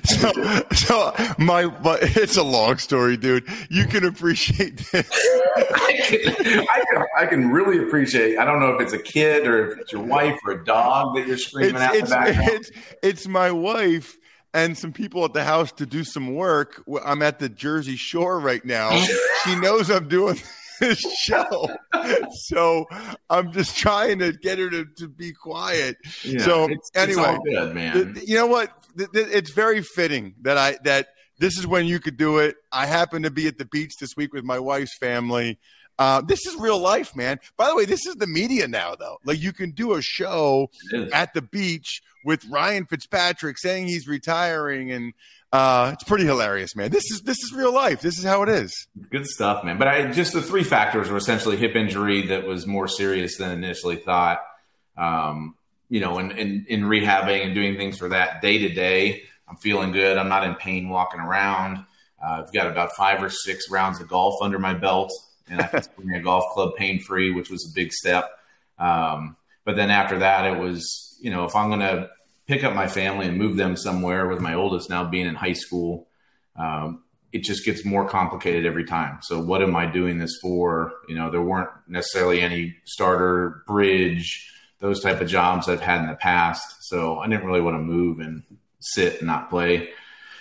so, 0.04 0.32
so 0.74 1.14
my, 1.38 1.68
but 1.68 2.00
it's 2.18 2.38
a 2.38 2.44
long 2.44 2.78
story, 2.78 3.18
dude. 3.18 3.48
You 3.70 3.86
can 3.86 4.06
appreciate 4.06 4.78
this. 4.92 5.10
I, 5.58 6.02
can, 6.06 6.60
I, 6.60 6.84
can, 6.92 7.06
I 7.18 7.26
can 7.26 7.52
really 7.52 7.84
appreciate. 7.86 8.38
I 8.38 8.46
don't 8.46 8.60
know 8.60 8.74
if 8.74 8.82
it's 8.82 8.94
a 8.94 9.00
kid 9.00 9.48
or 9.48 9.72
if 9.72 9.80
it's 9.80 9.92
your 9.92 10.04
wife 10.04 10.38
or 10.46 10.54
a 10.54 10.66
dog 10.66 11.16
that 11.16 11.28
you're 11.28 11.38
screaming 11.38 11.76
it's, 11.76 11.84
at 11.84 11.96
it's, 11.96 12.10
the 12.10 12.16
background. 12.16 12.50
It's, 12.52 12.72
it's 13.02 13.28
my 13.28 13.52
wife 13.52 14.18
and 14.54 14.78
some 14.78 14.92
people 14.92 15.24
at 15.26 15.34
the 15.34 15.44
house 15.44 15.72
to 15.74 15.86
do 15.86 16.04
some 16.04 16.34
work. 16.34 16.84
I'm 17.04 17.22
at 17.22 17.40
the 17.40 17.50
Jersey 17.50 17.96
Shore 17.96 18.40
right 18.40 18.64
now. 18.66 18.92
she 19.44 19.56
knows 19.56 19.90
I'm 19.90 20.08
doing 20.08 20.38
this 20.80 21.00
show. 21.00 21.70
so 22.48 22.86
I'm 23.30 23.52
just 23.52 23.78
trying 23.78 24.20
to 24.20 24.34
get 24.34 24.60
her 24.60 24.70
to, 24.70 24.86
to 24.98 25.08
be 25.08 25.34
quiet. 25.34 25.98
Yeah, 26.24 26.40
so 26.40 26.68
it's, 26.70 26.92
anyway, 26.96 27.38
it's 27.44 27.56
good, 27.58 27.76
man. 27.76 28.18
you 28.26 28.36
know 28.36 28.48
what? 28.48 28.72
it's 29.14 29.52
very 29.52 29.82
fitting 29.82 30.36
that 30.42 30.58
I 30.58 30.78
that 30.84 31.10
this 31.38 31.58
is 31.58 31.66
when 31.66 31.86
you 31.86 32.00
could 32.00 32.18
do 32.18 32.40
it. 32.40 32.56
I 32.72 32.86
happen 32.86 33.24
to 33.24 33.32
be 33.32 33.48
at 33.48 33.58
the 33.58 33.66
beach 33.66 33.94
this 34.00 34.16
week 34.18 34.34
with 34.34 34.44
my 34.44 34.60
wife's 34.60 34.98
family. 34.98 35.58
Uh, 35.98 36.22
this 36.22 36.46
is 36.46 36.56
real 36.56 36.80
life, 36.80 37.14
man. 37.14 37.40
By 37.58 37.68
the 37.68 37.76
way, 37.76 37.84
this 37.84 38.06
is 38.06 38.16
the 38.16 38.28
media 38.28 38.68
now, 38.70 38.96
though. 38.96 39.18
Like 39.26 39.42
you 39.42 39.52
can 39.52 39.72
do 39.72 39.94
a 39.94 40.02
show 40.02 40.70
at 41.14 41.34
the 41.34 41.42
beach 41.42 42.02
with 42.24 42.46
Ryan 42.50 42.86
Fitzpatrick 42.86 43.58
saying 43.58 43.88
he's 43.88 44.08
retiring, 44.08 44.92
and 44.92 45.14
uh, 45.52 45.92
it's 45.94 46.04
pretty 46.04 46.26
hilarious, 46.26 46.76
man. 46.76 46.92
This 46.92 47.10
is 47.12 47.22
this 47.22 47.38
is 47.38 47.54
real 47.54 47.74
life. 47.74 48.02
This 48.02 48.20
is 48.20 48.24
how 48.24 48.44
it 48.44 48.50
is. 48.50 48.88
Good 49.10 49.26
stuff, 49.26 49.64
man. 49.64 49.78
But 49.78 49.88
I 49.88 50.12
just 50.12 50.34
the 50.34 50.42
three 50.42 50.64
factors 50.64 51.10
were 51.10 51.18
essentially 51.18 51.58
hip 51.58 51.76
injury 51.76 52.28
that 52.28 52.46
was 52.46 52.68
more 52.68 52.88
serious 52.88 53.38
than 53.38 53.52
initially 53.52 53.96
thought. 53.96 54.42
Um, 54.96 55.56
you 55.90 56.02
know, 56.02 56.20
in, 56.20 56.32
in, 56.32 56.66
in 56.70 56.82
rehabbing 56.84 57.44
and 57.44 57.56
doing 57.56 57.78
things 57.78 57.98
for 57.98 58.10
that 58.10 58.42
day 58.42 58.60
to 58.60 58.70
day, 58.70 59.24
I'm 59.48 59.56
feeling 59.56 59.92
good. 59.92 60.18
I'm 60.18 60.30
not 60.30 60.44
in 60.44 60.54
pain 60.54 60.90
walking 60.90 61.20
around. 61.20 61.78
Uh, 62.24 62.44
I've 62.44 62.54
got 62.54 62.68
about 62.68 62.92
five 62.92 63.24
or 63.24 63.30
six 63.30 63.72
rounds 63.72 64.00
of 64.00 64.08
golf 64.08 64.36
under 64.42 64.60
my 64.60 64.76
belt, 64.76 65.12
and 65.50 65.62
I 65.62 65.68
can 65.68 65.82
swing 65.96 66.14
a 66.14 66.22
golf 66.22 66.54
club 66.54 66.76
pain 66.76 67.00
free, 67.00 67.32
which 67.32 67.50
was 67.50 67.68
a 67.68 67.74
big 67.74 67.92
step. 67.92 68.30
Um, 68.78 69.36
but 69.66 69.76
then 69.76 69.90
after 69.90 70.20
that, 70.20 70.46
it 70.46 70.60
was, 70.60 71.18
you 71.22 71.32
know, 71.32 71.46
if 71.46 71.56
I'm 71.56 71.70
to 71.80 72.10
pick 72.50 72.64
up 72.64 72.74
my 72.74 72.88
family 72.88 73.28
and 73.28 73.38
move 73.38 73.58
them 73.58 73.78
somewhere 73.78 74.28
with 74.28 74.42
my 74.42 74.56
oldest 74.56 74.90
now 74.90 75.06
being 75.06 75.28
in 75.28 75.36
high 75.36 75.54
school, 75.54 76.08
um, 76.56 77.04
it 77.32 77.44
just 77.44 77.64
gets 77.64 77.86
more 77.86 78.10
complicated 78.10 78.66
every 78.66 78.86
time. 78.86 79.20
So 79.22 79.40
what 79.40 79.62
am 79.62 79.76
I 79.76 79.86
doing 79.86 80.18
this 80.18 80.36
for? 80.42 80.94
You 81.08 81.14
know, 81.14 81.30
there 81.30 81.44
weren't 81.44 81.70
necessarily 81.88 82.42
any 82.42 82.76
starter 82.86 83.64
bridge, 83.68 84.52
those 84.80 85.00
type 85.00 85.22
of 85.22 85.28
jobs 85.28 85.70
I've 85.70 85.80
had 85.80 86.02
in 86.02 86.08
the 86.08 86.16
past. 86.16 86.88
So 86.88 87.20
I 87.20 87.28
didn't 87.28 87.46
really 87.46 87.62
want 87.62 87.76
to 87.76 87.84
move 87.84 88.20
and 88.20 88.42
sit 88.80 89.20
and 89.20 89.28
not 89.28 89.52
play. 89.52 89.90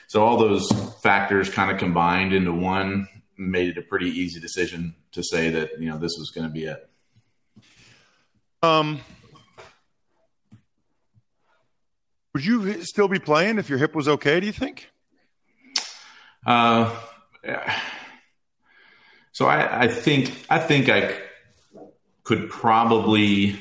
So 0.06 0.24
all 0.24 0.38
those 0.38 0.66
factors 1.02 1.50
kind 1.50 1.70
of 1.70 1.76
combined 1.76 2.32
into 2.32 2.54
one 2.54 3.06
made 3.36 3.68
it 3.68 3.78
a 3.78 3.82
pretty 3.82 4.08
easy 4.08 4.40
decision 4.40 4.94
to 5.12 5.22
say 5.22 5.50
that, 5.50 5.78
you 5.78 5.90
know, 5.90 5.98
this 5.98 6.16
was 6.18 6.30
going 6.34 6.46
to 6.46 6.52
be 6.52 6.64
it. 6.64 6.88
Um, 8.62 9.00
Would 12.38 12.46
you 12.46 12.84
still 12.84 13.08
be 13.08 13.18
playing 13.18 13.58
if 13.58 13.68
your 13.68 13.80
hip 13.80 13.96
was 13.96 14.06
okay? 14.06 14.38
Do 14.38 14.46
you 14.46 14.52
think? 14.52 14.88
Uh, 16.46 16.96
so 19.32 19.46
I, 19.46 19.86
I 19.86 19.88
think 19.88 20.46
I 20.48 20.60
think 20.60 20.88
I 20.88 21.18
could 22.22 22.48
probably 22.48 23.58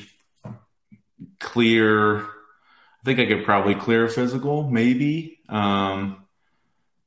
clear. 1.40 2.20
I 2.20 3.04
think 3.04 3.18
I 3.18 3.26
could 3.26 3.44
probably 3.44 3.74
clear 3.74 4.06
physical, 4.06 4.70
maybe. 4.70 5.40
Um, 5.48 6.24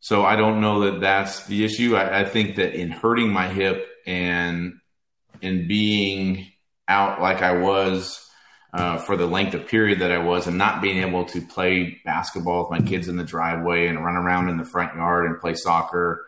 so 0.01 0.25
I 0.25 0.36
don't 0.36 0.60
know 0.60 0.92
that 0.92 1.00
that's 1.00 1.46
the 1.46 1.63
issue. 1.63 1.96
I, 1.96 2.20
I 2.20 2.25
think 2.25 2.58
that 2.58 2.74
in 2.74 2.90
hurting 2.90 3.32
my 3.32 3.48
hip 3.48 3.88
and 4.06 4.74
and 5.42 5.70
being 5.70 6.51
out 6.90 7.22
like 7.22 7.42
I 7.42 7.54
was 7.54 8.30
uh, 8.74 8.98
for 8.98 9.18
the 9.18 9.25
length 9.25 9.54
of 9.54 9.68
period 9.68 10.00
that 10.00 10.12
I 10.12 10.20
was 10.20 10.48
and 10.48 10.58
not 10.58 10.82
being 10.82 11.04
able 11.04 11.25
to 11.25 11.42
play 11.42 12.00
basketball 12.06 12.70
with 12.70 12.80
my 12.80 12.88
kids 12.88 13.08
in 13.08 13.18
the 13.18 13.24
driveway 13.24 13.88
and 13.88 14.04
run 14.04 14.16
around 14.16 14.50
in 14.50 14.58
the 14.58 14.66
front 14.66 14.96
yard 14.96 15.25
and 15.25 15.40
play 15.40 15.56
soccer. 15.56 16.25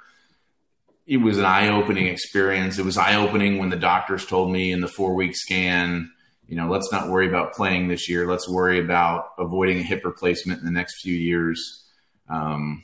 It 1.06 1.18
was 1.18 1.38
an 1.38 1.46
eye 1.46 1.70
opening 1.70 2.08
experience. 2.08 2.78
It 2.78 2.86
was 2.86 2.98
eye 2.98 3.16
opening 3.16 3.58
when 3.58 3.70
the 3.70 3.78
doctors 3.78 4.26
told 4.26 4.52
me 4.52 4.72
in 4.72 4.82
the 4.82 4.88
four 4.88 5.16
week 5.16 5.36
scan, 5.36 6.12
you 6.48 6.58
know, 6.58 6.70
let's 6.70 6.92
not 6.92 7.10
worry 7.10 7.28
about 7.28 7.54
playing 7.54 7.88
this 7.88 8.10
year. 8.10 8.28
Let's 8.28 8.50
worry 8.50 8.80
about 8.80 9.30
avoiding 9.38 9.80
a 9.80 9.84
hip 9.84 10.04
replacement 10.04 10.60
in 10.60 10.66
the 10.66 10.72
next 10.72 11.02
few 11.02 11.16
years. 11.16 11.86
Um, 12.30 12.84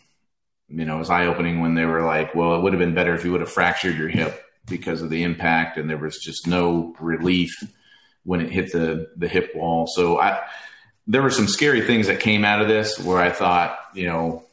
you 0.70 0.86
know, 0.86 0.96
it 0.96 1.00
was 1.00 1.10
eye 1.10 1.26
opening 1.26 1.60
when 1.60 1.76
they 1.76 1.86
were 1.86 2.04
like, 2.04 2.34
well, 2.36 2.56
it 2.56 2.62
would 2.62 2.74
have 2.74 2.80
been 2.80 2.94
better 2.94 3.14
if 3.14 3.26
you 3.26 3.32
would 3.32 3.42
have 3.42 3.52
fractured 3.52 3.98
your 3.98 4.08
hip 4.08 4.42
because 4.68 5.02
of 5.02 5.10
the 5.10 5.24
impact 5.24 5.78
and 5.78 5.90
there 5.90 5.98
was 5.98 6.20
just 6.20 6.48
no 6.48 6.96
relief 7.00 7.52
when 8.24 8.42
it 8.42 8.52
hit 8.52 8.72
the 8.72 9.10
the 9.16 9.28
hip 9.28 9.56
wall. 9.56 9.88
So 9.88 10.20
I 10.20 10.42
there 11.08 11.22
were 11.22 11.32
some 11.32 11.48
scary 11.48 11.82
things 11.82 12.08
that 12.08 12.20
came 12.20 12.46
out 12.46 12.62
of 12.62 12.68
this 12.68 13.00
where 13.00 13.18
I 13.18 13.32
thought, 13.32 13.80
you 13.94 14.08
know, 14.08 14.44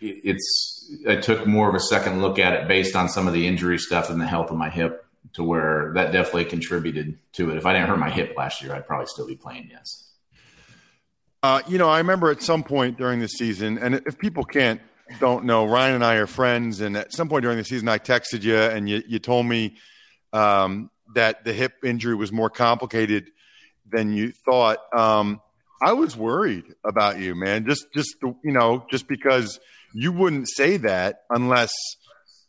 it, 0.00 0.20
it's 0.24 0.94
I 1.08 1.16
took 1.16 1.46
more 1.46 1.68
of 1.68 1.74
a 1.74 1.80
second 1.80 2.20
look 2.20 2.38
at 2.38 2.52
it 2.52 2.68
based 2.68 2.96
on 2.96 3.08
some 3.08 3.26
of 3.26 3.32
the 3.32 3.46
injury 3.46 3.78
stuff 3.78 4.10
and 4.10 4.20
the 4.20 4.26
health 4.26 4.50
of 4.50 4.56
my 4.56 4.70
hip 4.70 5.06
to 5.34 5.44
where 5.44 5.92
that 5.94 6.12
definitely 6.12 6.46
contributed 6.46 7.18
to 7.34 7.50
it. 7.50 7.56
If 7.56 7.66
I 7.66 7.72
didn't 7.72 7.88
hurt 7.88 7.98
my 7.98 8.10
hip 8.10 8.34
last 8.36 8.62
year, 8.62 8.74
I'd 8.74 8.86
probably 8.86 9.06
still 9.06 9.26
be 9.26 9.36
playing, 9.36 9.68
yes. 9.70 10.08
Uh, 11.42 11.62
you 11.68 11.78
know, 11.78 11.88
I 11.88 11.98
remember 11.98 12.30
at 12.30 12.42
some 12.42 12.62
point 12.62 12.98
during 12.98 13.20
the 13.20 13.28
season, 13.28 13.78
and 13.78 13.94
if 14.06 14.18
people 14.18 14.44
can't 14.44 14.80
don't 15.18 15.44
know, 15.44 15.66
Ryan 15.66 15.96
and 15.96 16.04
I 16.04 16.16
are 16.16 16.26
friends, 16.26 16.80
and 16.80 16.96
at 16.96 17.12
some 17.12 17.28
point 17.28 17.42
during 17.42 17.56
the 17.56 17.64
season, 17.64 17.88
I 17.88 17.98
texted 17.98 18.42
you 18.42 18.56
and 18.56 18.88
you, 18.88 19.02
you 19.06 19.18
told 19.18 19.46
me 19.46 19.76
um, 20.32 20.90
that 21.14 21.44
the 21.44 21.52
hip 21.52 21.74
injury 21.84 22.14
was 22.14 22.32
more 22.32 22.50
complicated 22.50 23.30
than 23.90 24.12
you 24.12 24.32
thought. 24.32 24.78
Um, 24.96 25.40
I 25.82 25.92
was 25.94 26.16
worried 26.16 26.74
about 26.84 27.18
you, 27.18 27.34
man. 27.34 27.66
Just, 27.66 27.86
just 27.92 28.16
you 28.22 28.52
know, 28.52 28.84
just 28.90 29.08
because 29.08 29.58
you 29.94 30.12
wouldn't 30.12 30.48
say 30.48 30.76
that 30.78 31.22
unless 31.30 31.72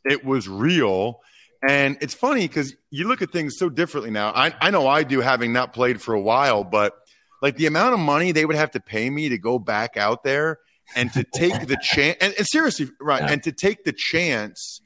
it 0.04 0.26
was 0.26 0.48
real. 0.48 1.22
And 1.68 1.98
it's 2.02 2.14
funny 2.14 2.48
because 2.48 2.76
you 2.90 3.08
look 3.08 3.22
at 3.22 3.32
things 3.32 3.56
so 3.58 3.70
differently 3.70 4.12
now. 4.12 4.32
I, 4.32 4.54
I 4.60 4.72
know 4.72 4.88
I 4.88 5.04
do, 5.04 5.22
having 5.22 5.54
not 5.54 5.74
played 5.74 6.02
for 6.02 6.14
a 6.14 6.22
while, 6.22 6.64
but 6.64 6.94
like 7.42 7.56
the 7.56 7.68
amount 7.68 7.94
of 7.94 8.00
money 8.00 8.32
they 8.32 8.46
would 8.46 8.56
have 8.56 8.72
to 8.72 8.80
pay 8.80 9.10
me 9.10 9.30
to 9.30 9.38
go 9.38 9.60
back 9.60 9.98
out 9.98 10.24
there 10.24 10.60
and 10.96 11.12
to 11.14 11.24
take 11.34 11.68
the 11.68 11.78
chance, 11.82 12.18
and, 12.20 12.34
and, 12.38 12.46
seriously, 12.48 12.90
right, 13.00 13.22
yeah. 13.22 13.32
and 13.32 13.44
to 13.44 13.52
take 13.52 13.84
the 13.84 13.94
chance 13.96 14.81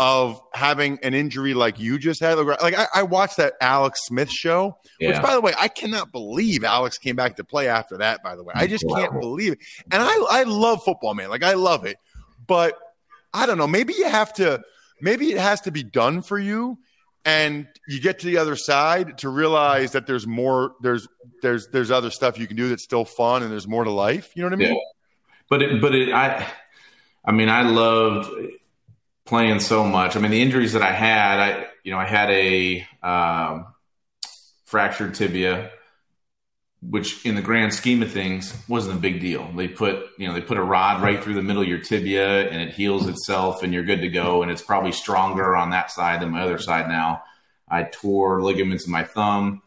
of 0.00 0.40
having 0.54 0.98
an 1.02 1.12
injury 1.12 1.52
like 1.52 1.78
you 1.78 1.98
just 1.98 2.20
had. 2.20 2.38
Like 2.38 2.76
I, 2.76 2.86
I 2.94 3.02
watched 3.02 3.36
that 3.36 3.52
Alex 3.60 4.00
Smith 4.06 4.30
show, 4.30 4.78
yeah. 4.98 5.10
which 5.10 5.22
by 5.22 5.34
the 5.34 5.42
way, 5.42 5.52
I 5.58 5.68
cannot 5.68 6.10
believe 6.10 6.64
Alex 6.64 6.96
came 6.96 7.16
back 7.16 7.36
to 7.36 7.44
play 7.44 7.68
after 7.68 7.98
that. 7.98 8.22
By 8.22 8.34
the 8.34 8.42
way, 8.42 8.54
I 8.56 8.66
just 8.66 8.82
can't 8.88 9.20
believe 9.20 9.52
it. 9.52 9.58
And 9.92 10.02
I, 10.02 10.16
I 10.30 10.42
love 10.44 10.82
football, 10.82 11.12
man. 11.12 11.28
Like 11.28 11.44
I 11.44 11.52
love 11.52 11.84
it, 11.84 11.98
but 12.46 12.78
I 13.34 13.44
don't 13.44 13.58
know. 13.58 13.66
Maybe 13.66 13.92
you 13.92 14.08
have 14.08 14.32
to. 14.34 14.62
Maybe 15.02 15.32
it 15.32 15.38
has 15.38 15.60
to 15.62 15.70
be 15.70 15.82
done 15.82 16.22
for 16.22 16.38
you, 16.38 16.78
and 17.26 17.68
you 17.86 18.00
get 18.00 18.20
to 18.20 18.26
the 18.26 18.38
other 18.38 18.56
side 18.56 19.18
to 19.18 19.28
realize 19.28 19.92
that 19.92 20.06
there's 20.06 20.26
more. 20.26 20.76
There's 20.80 21.06
there's 21.42 21.68
there's 21.68 21.90
other 21.90 22.10
stuff 22.10 22.38
you 22.38 22.46
can 22.46 22.56
do 22.56 22.70
that's 22.70 22.84
still 22.84 23.04
fun, 23.04 23.42
and 23.42 23.52
there's 23.52 23.68
more 23.68 23.84
to 23.84 23.90
life. 23.90 24.32
You 24.34 24.42
know 24.42 24.48
what 24.48 24.54
I 24.54 24.56
mean? 24.56 24.74
Yeah. 24.74 24.80
But 25.50 25.62
it, 25.62 25.80
but 25.82 25.94
it, 25.94 26.12
I, 26.12 26.46
I 27.22 27.32
mean, 27.32 27.50
I 27.50 27.62
loved 27.62 28.30
playing 29.30 29.60
so 29.60 29.84
much. 29.84 30.16
I 30.16 30.20
mean, 30.20 30.32
the 30.32 30.42
injuries 30.42 30.72
that 30.72 30.82
I 30.82 30.90
had, 30.90 31.38
I 31.38 31.66
you 31.84 31.92
know, 31.92 31.98
I 31.98 32.04
had 32.04 32.30
a 32.30 32.84
um, 33.00 33.66
fractured 34.64 35.14
tibia, 35.14 35.70
which 36.82 37.24
in 37.24 37.36
the 37.36 37.40
grand 37.40 37.72
scheme 37.72 38.02
of 38.02 38.10
things 38.10 38.52
wasn't 38.66 38.98
a 38.98 39.00
big 39.00 39.20
deal. 39.20 39.48
They 39.52 39.68
put 39.68 40.04
you 40.18 40.26
know 40.26 40.34
they 40.34 40.40
put 40.40 40.58
a 40.58 40.62
rod 40.62 41.00
right 41.00 41.22
through 41.22 41.34
the 41.34 41.44
middle 41.44 41.62
of 41.62 41.68
your 41.68 41.78
tibia 41.78 42.48
and 42.50 42.60
it 42.60 42.74
heals 42.74 43.06
itself 43.06 43.62
and 43.62 43.72
you're 43.72 43.84
good 43.84 44.00
to 44.00 44.08
go. 44.08 44.42
And 44.42 44.50
it's 44.50 44.62
probably 44.62 44.92
stronger 44.92 45.56
on 45.56 45.70
that 45.70 45.92
side 45.92 46.20
than 46.20 46.30
my 46.30 46.42
other 46.42 46.58
side 46.58 46.88
now. 46.88 47.22
I 47.68 47.84
tore 47.84 48.42
ligaments 48.42 48.84
in 48.84 48.92
my 48.92 49.04
thumb. 49.04 49.62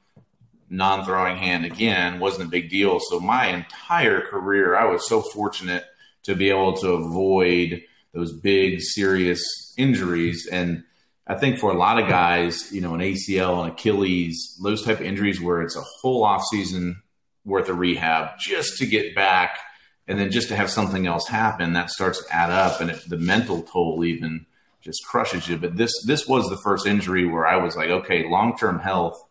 Non-throwing 0.70 1.38
hand 1.38 1.64
again 1.64 2.20
wasn't 2.20 2.48
a 2.48 2.52
big 2.52 2.70
deal. 2.70 3.00
So 3.00 3.20
my 3.20 3.46
entire 3.48 4.22
career, 4.22 4.76
I 4.76 4.86
was 4.86 5.08
so 5.08 5.22
fortunate 5.22 5.86
to 6.24 6.36
be 6.36 6.50
able 6.50 6.74
to 6.78 6.90
avoid 6.90 7.84
those 8.14 8.34
big 8.34 8.82
serious 8.82 9.74
injuries. 9.78 10.48
And 10.52 10.84
I 11.28 11.36
think 11.36 11.60
for 11.60 11.72
a 11.72 11.78
lot 11.78 12.02
of 12.02 12.08
guys, 12.08 12.72
you 12.72 12.82
know, 12.82 12.94
an 12.94 13.02
ACL, 13.02 13.64
an 13.64 13.72
Achilles, 13.72 14.60
those 14.62 14.84
type 14.84 15.00
of 15.00 15.06
injuries 15.06 15.42
where 15.42 15.62
it's 15.62 15.76
a 15.76 15.84
whole 16.02 16.24
off 16.24 16.44
season 16.50 17.02
worth 17.46 17.70
of 17.70 17.78
rehab 17.78 18.38
just 18.40 18.78
to 18.78 18.86
get 18.86 19.16
back 19.16 19.60
and 20.08 20.20
then 20.20 20.32
just 20.32 20.50
to 20.50 20.56
have 20.56 20.70
something 20.70 21.08
else 21.08 21.28
happen 21.28 21.74
that 21.74 21.90
starts 21.90 22.24
to 22.24 22.36
add 22.36 22.52
up 22.52 22.82
and 22.82 22.90
it, 22.92 23.10
the 23.10 23.18
mental 23.18 23.62
toll 23.64 24.04
even 24.04 24.46
just 24.82 25.04
crushes 25.06 25.48
you 25.48 25.58
but 25.58 25.76
this 25.76 25.92
this 26.06 26.28
was 26.28 26.50
the 26.50 26.58
first 26.58 26.86
injury 26.86 27.26
where 27.26 27.46
i 27.46 27.56
was 27.56 27.76
like 27.76 27.90
okay 27.90 28.28
long-term 28.28 28.80
health 28.80 29.22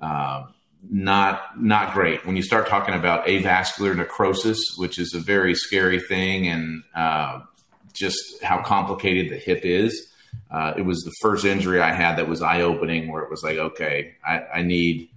uh, 0.00 0.44
not 0.88 1.60
not 1.60 1.92
great 1.92 2.24
when 2.26 2.36
you 2.36 2.42
start 2.42 2.68
talking 2.68 2.94
about 2.94 3.26
avascular 3.26 3.96
necrosis 3.96 4.74
which 4.76 4.98
is 4.98 5.14
a 5.14 5.18
very 5.18 5.54
scary 5.54 6.00
thing 6.00 6.46
and 6.46 6.82
uh, 6.94 7.40
just 7.96 8.42
how 8.42 8.62
complicated 8.62 9.30
the 9.30 9.36
hip 9.36 9.64
is 9.64 10.12
uh, 10.50 10.74
it 10.76 10.82
was 10.82 11.02
the 11.02 11.12
first 11.20 11.44
injury 11.44 11.80
i 11.80 11.92
had 11.92 12.16
that 12.16 12.28
was 12.28 12.42
eye-opening 12.42 13.10
where 13.10 13.22
it 13.22 13.30
was 13.30 13.42
like 13.42 13.56
okay 13.56 14.14
i, 14.24 14.40
I 14.54 14.62
need 14.62 15.10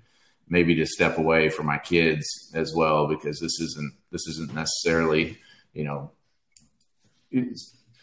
maybe 0.47 0.75
to 0.75 0.85
step 0.85 1.17
away 1.17 1.49
from 1.49 1.67
my 1.67 1.77
kids 1.77 2.25
as 2.55 2.73
well 2.75 3.07
because 3.07 3.39
this 3.39 3.59
isn't 3.59 3.93
this 4.11 4.27
isn't 4.27 4.53
necessarily 4.53 5.37
you 5.73 5.83
know 5.83 6.11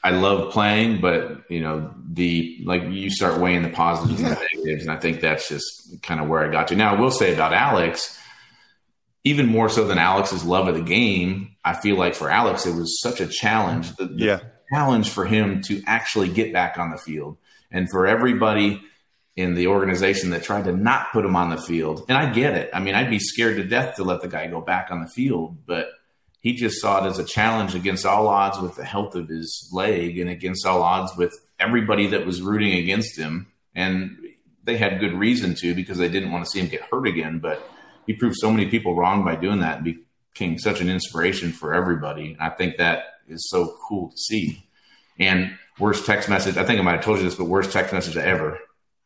I 0.07 0.11
love 0.11 0.53
playing, 0.53 1.01
but 1.01 1.51
you 1.51 1.61
know 1.61 1.93
the 2.09 2.63
like 2.65 2.85
you 2.85 3.11
start 3.11 3.41
weighing 3.41 3.63
the 3.63 3.71
positives 3.71 4.21
yeah. 4.21 4.29
and 4.29 4.37
the 4.37 4.41
negatives, 4.55 4.83
and 4.83 4.93
I 4.93 5.01
think 5.01 5.21
that's 5.21 5.49
just 5.49 6.01
kind 6.03 6.21
of 6.21 6.29
where 6.29 6.45
I 6.45 6.53
got 6.53 6.69
to. 6.69 6.77
Now 6.77 6.95
I 6.95 7.01
will 7.01 7.11
say 7.11 7.35
about 7.35 7.53
Alex, 7.53 8.17
even 9.25 9.47
more 9.47 9.69
so 9.69 9.85
than 9.85 9.99
Alex's 9.99 10.45
love 10.45 10.69
of 10.69 10.77
the 10.77 10.83
game, 10.83 11.57
I 11.65 11.75
feel 11.75 11.97
like 11.97 12.15
for 12.15 12.31
Alex 12.31 12.67
it 12.67 12.77
was 12.77 13.01
such 13.01 13.21
a 13.21 13.27
challenge. 13.27 13.97
The, 13.97 14.07
the 14.07 14.25
yeah. 14.25 14.41
Challenge 14.73 15.11
for 15.11 15.25
him 15.25 15.63
to 15.63 15.83
actually 15.87 16.29
get 16.29 16.53
back 16.53 16.79
on 16.79 16.91
the 16.91 16.99
field, 16.99 17.37
and 17.71 17.91
for 17.91 18.07
everybody 18.07 18.83
in 19.37 19.55
the 19.55 19.67
organization 19.67 20.31
that 20.31 20.43
tried 20.43 20.65
to 20.65 20.73
not 20.73 21.13
put 21.13 21.25
him 21.25 21.37
on 21.37 21.51
the 21.51 21.61
field. 21.61 22.05
And 22.09 22.17
I 22.17 22.33
get 22.33 22.55
it. 22.55 22.71
I 22.73 22.81
mean, 22.81 22.95
I'd 22.95 23.11
be 23.11 23.19
scared 23.19 23.57
to 23.57 23.65
death 23.65 23.97
to 23.97 24.05
let 24.05 24.23
the 24.23 24.29
guy 24.29 24.47
go 24.47 24.63
back 24.63 24.91
on 24.91 25.03
the 25.03 25.09
field, 25.09 25.59
but 25.67 25.89
he 26.41 26.55
just 26.55 26.81
saw 26.81 27.05
it 27.05 27.09
as 27.09 27.19
a 27.19 27.25
challenge 27.25 27.75
against 27.75 28.07
all 28.07 28.29
odds 28.29 28.59
with 28.59 28.77
the 28.77 28.85
health 28.85 29.15
of 29.15 29.29
his 29.29 29.69
leg 29.73 30.19
and 30.19 30.31
against 30.31 30.65
all 30.67 30.83
odds 30.83 31.15
with 31.17 31.35
everybody 31.61 32.07
that 32.09 32.25
was 32.25 32.41
rooting 32.41 32.75
against 32.75 33.19
him. 33.19 33.49
And 33.75 34.17
they 34.65 34.79
had 34.79 35.01
good 35.01 35.13
reason 35.13 35.55
to 35.57 35.75
because 35.75 35.99
they 35.99 36.09
didn't 36.09 36.33
want 36.33 36.45
to 36.45 36.51
see 36.51 36.61
him 36.61 36.69
get 36.69 36.83
hurt 36.91 37.07
again. 37.07 37.39
But 37.39 37.69
he 38.07 38.15
proved 38.15 38.37
so 38.37 38.51
many 38.51 38.71
people 38.71 38.95
wrong 38.95 39.23
by 39.23 39.37
doing 39.37 39.61
that 39.61 39.83
and 39.83 39.99
became 40.33 40.59
such 40.59 40.81
an 40.81 40.89
inspiration 40.89 41.53
for 41.53 41.75
everybody. 41.75 42.37
I 42.41 42.49
think 42.51 42.79
that 42.79 43.05
is 43.29 43.49
so 43.49 43.77
cool 43.89 44.11
to 44.11 44.17
see. 44.17 44.67
And 45.19 45.57
worst 45.79 46.07
text 46.07 46.29
message, 46.29 46.57
I 46.57 46.65
think 46.65 46.79
I 46.79 46.83
might 46.83 46.97
have 46.97 47.05
told 47.05 47.19
you 47.19 47.25
this, 47.25 47.35
but 47.35 47.45
worst 47.45 47.73
text 47.73 47.93
message 47.93 48.17
I 48.17 48.23
ever 48.23 48.59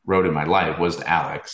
wrote 0.05 0.27
in 0.27 0.35
my 0.35 0.45
life 0.45 0.79
was 0.79 0.97
to 0.97 1.09
Alex, 1.09 1.53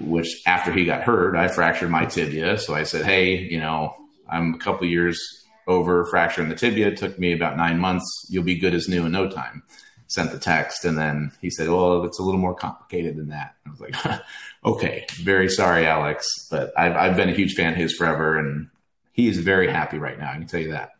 which 0.00 0.42
after 0.46 0.72
he 0.72 0.84
got 0.84 1.02
hurt, 1.02 1.36
I 1.36 1.48
fractured 1.48 1.90
my 1.90 2.06
tibia. 2.06 2.58
So 2.58 2.74
I 2.74 2.84
said, 2.84 3.04
Hey, 3.04 3.36
you 3.36 3.58
know, 3.58 3.94
I'm 4.28 4.54
a 4.54 4.58
couple 4.58 4.86
years 4.86 5.18
over 5.66 6.06
fracturing 6.06 6.48
the 6.48 6.54
tibia. 6.54 6.88
It 6.88 6.96
took 6.96 7.18
me 7.18 7.32
about 7.32 7.56
nine 7.56 7.78
months. 7.78 8.26
You'll 8.28 8.44
be 8.44 8.58
good 8.58 8.74
as 8.74 8.88
new 8.88 9.06
in 9.06 9.12
no 9.12 9.28
time. 9.28 9.62
Sent 10.06 10.32
the 10.32 10.38
text. 10.38 10.84
And 10.84 10.98
then 10.98 11.32
he 11.40 11.50
said, 11.50 11.68
Well, 11.68 12.04
it's 12.04 12.18
a 12.18 12.22
little 12.22 12.40
more 12.40 12.54
complicated 12.54 13.16
than 13.16 13.28
that. 13.28 13.54
I 13.66 13.70
was 13.70 13.80
like, 13.80 13.94
Okay, 14.64 15.06
very 15.14 15.48
sorry, 15.48 15.86
Alex. 15.86 16.26
But 16.50 16.72
I've, 16.76 16.96
I've 16.96 17.16
been 17.16 17.28
a 17.28 17.34
huge 17.34 17.54
fan 17.54 17.72
of 17.72 17.78
his 17.78 17.94
forever. 17.94 18.38
And 18.38 18.68
he 19.12 19.28
is 19.28 19.38
very 19.38 19.70
happy 19.70 19.98
right 19.98 20.18
now. 20.18 20.30
I 20.30 20.34
can 20.34 20.46
tell 20.46 20.60
you 20.60 20.72
that. 20.72 20.90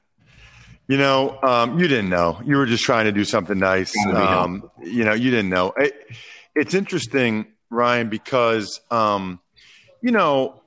You 0.87 0.99
know, 0.99 1.39
um, 1.43 1.79
you 1.79 1.89
didn't 1.89 2.11
know. 2.11 2.41
You 2.45 2.57
were 2.57 2.67
just 2.67 2.85
trying 2.85 3.07
to 3.07 3.13
do 3.13 3.25
something 3.25 3.59
nice. 3.59 3.93
Um, 4.13 4.71
you 4.83 5.05
know, 5.05 5.15
you 5.15 5.31
didn't 5.31 5.49
know. 5.49 5.73
It, 5.79 5.95
it's 6.55 6.75
interesting, 6.75 7.47
Ryan, 7.71 8.11
because 8.11 8.81
um, 8.91 9.41
you 10.03 10.11
know 10.11 10.61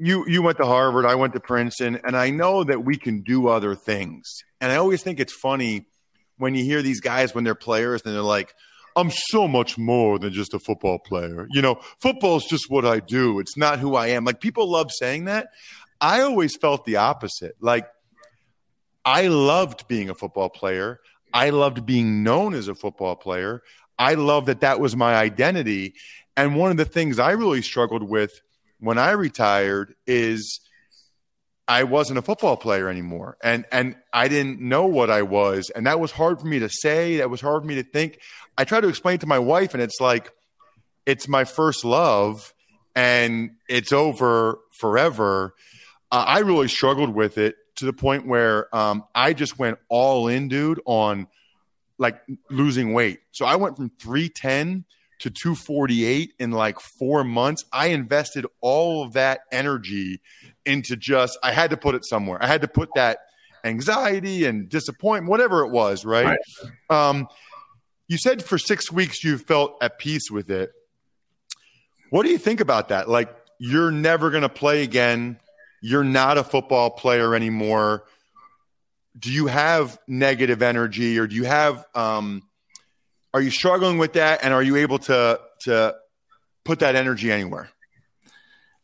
you 0.00 0.24
you 0.26 0.42
went 0.42 0.56
to 0.58 0.66
Harvard, 0.66 1.04
I 1.04 1.14
went 1.14 1.34
to 1.34 1.40
Princeton, 1.40 2.00
and 2.04 2.16
I 2.16 2.30
know 2.30 2.64
that 2.64 2.84
we 2.84 2.96
can 2.96 3.22
do 3.22 3.48
other 3.48 3.74
things. 3.74 4.42
And 4.60 4.72
I 4.72 4.76
always 4.76 5.02
think 5.02 5.20
it's 5.20 5.32
funny 5.32 5.86
when 6.38 6.54
you 6.54 6.64
hear 6.64 6.82
these 6.82 7.00
guys 7.00 7.34
when 7.34 7.44
they're 7.44 7.54
players 7.54 8.02
and 8.04 8.14
they're 8.14 8.22
like, 8.22 8.54
"I'm 8.96 9.10
so 9.10 9.46
much 9.46 9.78
more 9.78 10.18
than 10.18 10.32
just 10.32 10.54
a 10.54 10.58
football 10.58 10.98
player." 10.98 11.46
You 11.50 11.62
know, 11.62 11.80
football's 12.00 12.46
just 12.46 12.70
what 12.70 12.84
I 12.84 13.00
do. 13.00 13.38
It's 13.40 13.56
not 13.56 13.78
who 13.78 13.94
I 13.94 14.08
am. 14.08 14.24
Like 14.24 14.40
people 14.40 14.68
love 14.68 14.90
saying 14.90 15.26
that. 15.26 15.48
I 16.00 16.22
always 16.22 16.56
felt 16.56 16.86
the 16.86 16.96
opposite. 16.96 17.56
Like 17.60 17.86
I 19.04 19.28
loved 19.28 19.88
being 19.88 20.10
a 20.10 20.14
football 20.14 20.50
player. 20.50 21.00
I 21.32 21.50
loved 21.50 21.86
being 21.86 22.22
known 22.22 22.54
as 22.54 22.68
a 22.68 22.74
football 22.74 23.16
player. 23.16 23.62
I 23.98 24.14
loved 24.14 24.46
that 24.46 24.60
that 24.60 24.80
was 24.80 24.96
my 24.96 25.14
identity. 25.14 25.94
And 26.36 26.56
one 26.56 26.70
of 26.70 26.76
the 26.76 26.84
things 26.84 27.18
I 27.18 27.32
really 27.32 27.62
struggled 27.62 28.02
with 28.02 28.40
when 28.78 28.98
I 28.98 29.12
retired 29.12 29.94
is 30.06 30.60
I 31.68 31.84
wasn't 31.84 32.18
a 32.18 32.22
football 32.22 32.56
player 32.56 32.88
anymore. 32.88 33.36
And 33.42 33.64
and 33.70 33.96
I 34.12 34.28
didn't 34.28 34.60
know 34.60 34.86
what 34.86 35.10
I 35.10 35.22
was. 35.22 35.70
And 35.70 35.86
that 35.86 36.00
was 36.00 36.10
hard 36.10 36.40
for 36.40 36.46
me 36.46 36.58
to 36.60 36.68
say. 36.68 37.18
That 37.18 37.30
was 37.30 37.40
hard 37.40 37.62
for 37.62 37.68
me 37.68 37.76
to 37.76 37.84
think. 37.84 38.18
I 38.58 38.64
tried 38.64 38.80
to 38.80 38.88
explain 38.88 39.18
to 39.18 39.26
my 39.26 39.38
wife, 39.38 39.74
and 39.74 39.82
it's 39.82 40.00
like, 40.00 40.32
it's 41.06 41.28
my 41.28 41.44
first 41.44 41.84
love 41.84 42.52
and 42.94 43.52
it's 43.68 43.92
over 43.92 44.58
forever. 44.78 45.54
Uh, 46.10 46.24
I 46.26 46.40
really 46.40 46.68
struggled 46.68 47.14
with 47.14 47.38
it 47.38 47.54
to 47.76 47.84
the 47.84 47.92
point 47.92 48.26
where 48.26 48.74
um, 48.74 49.04
I 49.14 49.32
just 49.32 49.58
went 49.58 49.78
all 49.88 50.28
in, 50.28 50.48
dude, 50.48 50.80
on– 50.84 51.26
like 52.00 52.18
losing 52.48 52.94
weight. 52.94 53.20
So 53.30 53.44
I 53.44 53.56
went 53.56 53.76
from 53.76 53.90
310 54.00 54.84
to 55.20 55.30
248 55.30 56.32
in 56.40 56.50
like 56.50 56.80
four 56.80 57.22
months. 57.22 57.66
I 57.70 57.88
invested 57.88 58.46
all 58.62 59.04
of 59.04 59.12
that 59.12 59.40
energy 59.52 60.20
into 60.64 60.96
just, 60.96 61.38
I 61.42 61.52
had 61.52 61.70
to 61.70 61.76
put 61.76 61.94
it 61.94 62.06
somewhere. 62.06 62.42
I 62.42 62.46
had 62.46 62.62
to 62.62 62.68
put 62.68 62.88
that 62.94 63.18
anxiety 63.64 64.46
and 64.46 64.66
disappointment, 64.66 65.30
whatever 65.30 65.62
it 65.62 65.70
was, 65.70 66.06
right? 66.06 66.38
right. 66.90 67.08
Um, 67.08 67.28
you 68.08 68.16
said 68.16 68.42
for 68.42 68.56
six 68.56 68.90
weeks 68.90 69.22
you 69.22 69.36
felt 69.36 69.76
at 69.82 69.98
peace 69.98 70.30
with 70.30 70.50
it. 70.50 70.72
What 72.08 72.24
do 72.24 72.32
you 72.32 72.38
think 72.38 72.60
about 72.60 72.88
that? 72.88 73.10
Like, 73.10 73.28
you're 73.58 73.90
never 73.90 74.30
going 74.30 74.42
to 74.42 74.48
play 74.48 74.82
again. 74.82 75.38
You're 75.80 76.04
not 76.04 76.38
a 76.38 76.44
football 76.44 76.90
player 76.90 77.34
anymore. 77.34 78.04
Do 79.18 79.32
you 79.32 79.46
have 79.46 79.98
negative 80.06 80.62
energy 80.62 81.18
or 81.18 81.26
do 81.26 81.34
you 81.34 81.44
have 81.44 81.84
um, 81.94 82.42
are 83.32 83.40
you 83.40 83.50
struggling 83.50 83.98
with 83.98 84.14
that 84.14 84.40
and 84.42 84.52
are 84.52 84.62
you 84.62 84.76
able 84.76 84.98
to 85.00 85.40
to 85.62 85.94
put 86.64 86.80
that 86.80 86.96
energy 86.96 87.30
anywhere? 87.30 87.70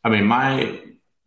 I 0.05 0.09
mean 0.09 0.25
my 0.25 0.81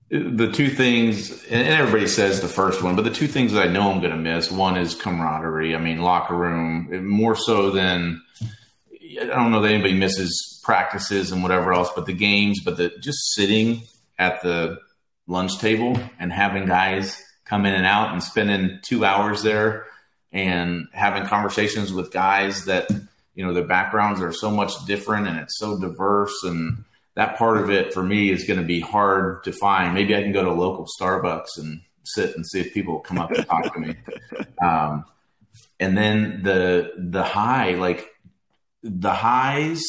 the 0.09 0.51
two 0.51 0.69
things 0.69 1.45
and 1.45 1.67
everybody 1.67 2.07
says 2.07 2.41
the 2.41 2.47
first 2.47 2.81
one 2.81 2.95
but 2.95 3.03
the 3.03 3.11
two 3.11 3.27
things 3.27 3.53
that 3.53 3.67
i 3.67 3.71
know 3.71 3.91
i'm 3.91 3.99
going 3.99 4.09
to 4.09 4.17
miss 4.17 4.49
one 4.49 4.75
is 4.75 4.95
camaraderie. 4.95 5.75
I 5.75 5.79
mean 5.79 6.01
locker 6.01 6.35
room 6.35 7.07
more 7.07 7.35
so 7.35 7.69
than 7.69 8.19
i 9.21 9.25
don't 9.25 9.51
know 9.51 9.61
that 9.61 9.71
anybody 9.71 9.93
misses 9.93 10.59
practices 10.63 11.31
and 11.31 11.43
whatever 11.43 11.73
else 11.73 11.91
but 11.95 12.07
the 12.07 12.13
games 12.13 12.61
but 12.63 12.77
the 12.77 12.91
just 12.99 13.19
sitting 13.35 13.83
at 14.17 14.41
the 14.41 14.79
lunch 15.29 15.59
table 15.59 15.97
and 16.19 16.33
having 16.33 16.65
guys 16.65 17.23
come 17.45 17.65
in 17.65 17.73
and 17.73 17.85
out 17.85 18.11
and 18.11 18.21
spending 18.21 18.79
two 18.83 19.05
hours 19.05 19.43
there 19.43 19.85
and 20.31 20.87
having 20.91 21.25
conversations 21.25 21.93
with 21.93 22.11
guys 22.11 22.65
that 22.65 22.89
you 23.35 23.45
know 23.45 23.53
their 23.53 23.63
backgrounds 23.63 24.21
are 24.21 24.33
so 24.33 24.51
much 24.51 24.73
different 24.85 25.27
and 25.27 25.37
it's 25.39 25.57
so 25.57 25.79
diverse 25.79 26.43
and 26.43 26.83
that 27.15 27.37
part 27.37 27.57
of 27.57 27.69
it 27.69 27.93
for 27.93 28.03
me 28.03 28.29
is 28.29 28.45
going 28.45 28.59
to 28.59 28.65
be 28.65 28.79
hard 28.79 29.43
to 29.43 29.51
find. 29.51 29.93
Maybe 29.93 30.15
i 30.15 30.21
can 30.21 30.31
go 30.31 30.43
to 30.43 30.49
a 30.49 30.51
local 30.51 30.87
starbucks 30.99 31.57
and 31.57 31.81
sit 32.03 32.35
and 32.35 32.45
see 32.45 32.61
if 32.61 32.73
people 32.73 32.99
come 32.99 33.19
up 33.19 33.31
and 33.31 33.45
talk 33.45 33.73
to 33.73 33.79
me. 33.79 33.95
Um, 34.61 35.05
and 35.79 35.97
then 35.97 36.41
the 36.43 36.91
the 36.97 37.23
high 37.23 37.75
like 37.75 38.09
the 38.81 39.13
highs 39.13 39.81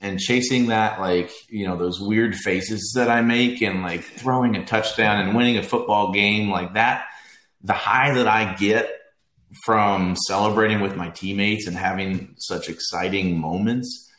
and 0.00 0.18
chasing 0.18 0.68
that 0.68 1.00
like 1.00 1.30
you 1.50 1.66
know 1.66 1.76
those 1.76 2.00
weird 2.00 2.34
faces 2.34 2.92
that 2.96 3.10
i 3.10 3.20
make 3.20 3.60
and 3.60 3.82
like 3.82 4.02
throwing 4.02 4.56
a 4.56 4.64
touchdown 4.64 5.20
and 5.20 5.36
winning 5.36 5.58
a 5.58 5.62
football 5.62 6.12
game 6.12 6.50
like 6.50 6.72
that 6.72 7.06
the 7.62 7.74
high 7.74 8.14
that 8.14 8.26
i 8.26 8.54
get 8.54 8.90
from 9.64 10.16
celebrating 10.26 10.80
with 10.80 10.96
my 10.96 11.10
teammates 11.10 11.66
and 11.66 11.76
having 11.76 12.34
such 12.38 12.70
exciting 12.70 13.38
moments 13.38 14.10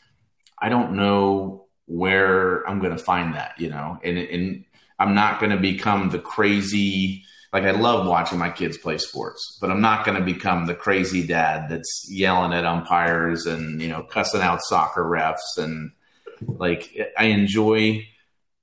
i 0.59 0.69
don't 0.69 0.93
know 0.93 1.65
where 1.85 2.61
i'm 2.69 2.79
going 2.79 2.95
to 2.95 3.03
find 3.03 3.33
that 3.33 3.55
you 3.57 3.69
know? 3.69 3.97
And, 4.03 4.19
and 4.19 4.65
i'm 4.99 5.15
not 5.15 5.39
going 5.39 5.51
to 5.51 5.57
become 5.57 6.11
the 6.11 6.19
crazy 6.19 7.23
like 7.51 7.63
I 7.63 7.71
love 7.71 8.07
watching 8.07 8.37
my 8.37 8.49
kids 8.49 8.77
play 8.77 8.97
sports, 8.97 9.57
but 9.59 9.71
I'm 9.71 9.81
not 9.81 10.05
going 10.05 10.17
to 10.17 10.23
become 10.23 10.65
the 10.65 10.75
crazy 10.75 11.25
dad 11.25 11.69
that's 11.69 12.07
yelling 12.09 12.53
at 12.53 12.65
umpires 12.65 13.45
and 13.45 13.81
you 13.81 13.87
know 13.87 14.03
cussing 14.03 14.41
out 14.41 14.61
soccer 14.61 15.03
refs 15.03 15.61
and 15.61 15.91
like 16.41 16.95
I 17.17 17.25
enjoy 17.25 18.07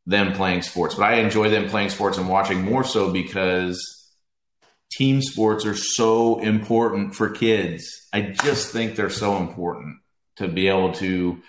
them 0.07 0.33
playing 0.33 0.62
sports, 0.62 0.94
but 0.94 1.05
I 1.05 1.14
enjoy 1.16 1.51
them 1.51 1.68
playing 1.68 1.90
sports 1.90 2.16
and 2.16 2.29
watching 2.29 2.62
more 2.62 2.85
so 2.85 3.12
because 3.12 3.81
team 4.92 5.20
sports 5.20 5.66
are 5.66 5.75
so 5.75 6.38
important 6.40 7.14
for 7.14 7.29
kids. 7.29 8.07
I 8.12 8.20
just 8.20 8.70
think 8.70 8.94
they're 8.94 9.11
so 9.11 9.37
important 9.38 9.99
to 10.37 10.49
be 10.49 10.68
able 10.68 10.92
to 10.94 11.42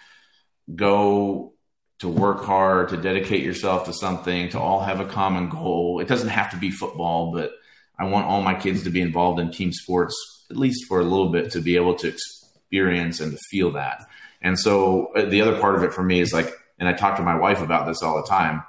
go 0.73 1.53
to 1.99 2.07
work 2.07 2.43
hard, 2.43 2.89
to 2.89 2.97
dedicate 2.97 3.43
yourself 3.43 3.85
to 3.85 3.93
something, 3.93 4.49
to 4.49 4.59
all 4.59 4.81
have 4.81 4.99
a 4.99 5.05
common 5.05 5.49
goal. 5.49 5.99
It 5.99 6.07
doesn't 6.07 6.29
have 6.29 6.51
to 6.51 6.57
be 6.57 6.69
football, 6.69 7.31
but 7.31 7.51
I 7.97 8.05
want 8.05 8.27
all 8.27 8.41
my 8.41 8.53
kids 8.53 8.83
to 8.83 8.89
be 8.89 9.01
involved 9.01 9.39
in 9.39 9.51
team 9.51 9.73
sports 9.73 10.15
at 10.49 10.57
least 10.57 10.85
for 10.87 10.99
a 10.99 11.03
little 11.03 11.29
bit 11.29 11.51
to 11.51 11.61
be 11.61 11.75
able 11.75 11.95
to 11.95 12.07
experience 12.07 13.19
and 13.19 13.33
to 13.33 13.37
feel 13.49 13.71
that. 13.71 14.05
And 14.41 14.57
so 14.57 15.07
uh, 15.13 15.25
the 15.25 15.41
other 15.41 15.59
part 15.59 15.75
of 15.75 15.83
it 15.83 15.93
for 15.93 16.03
me 16.03 16.19
is 16.19 16.33
like, 16.33 16.53
and 16.79 16.87
I 16.87 16.93
talk 16.93 17.17
to 17.17 17.23
my 17.23 17.35
wife 17.35 17.61
about 17.61 17.87
this 17.87 18.03
all 18.03 18.21
the 18.21 18.27
time. 18.27 18.63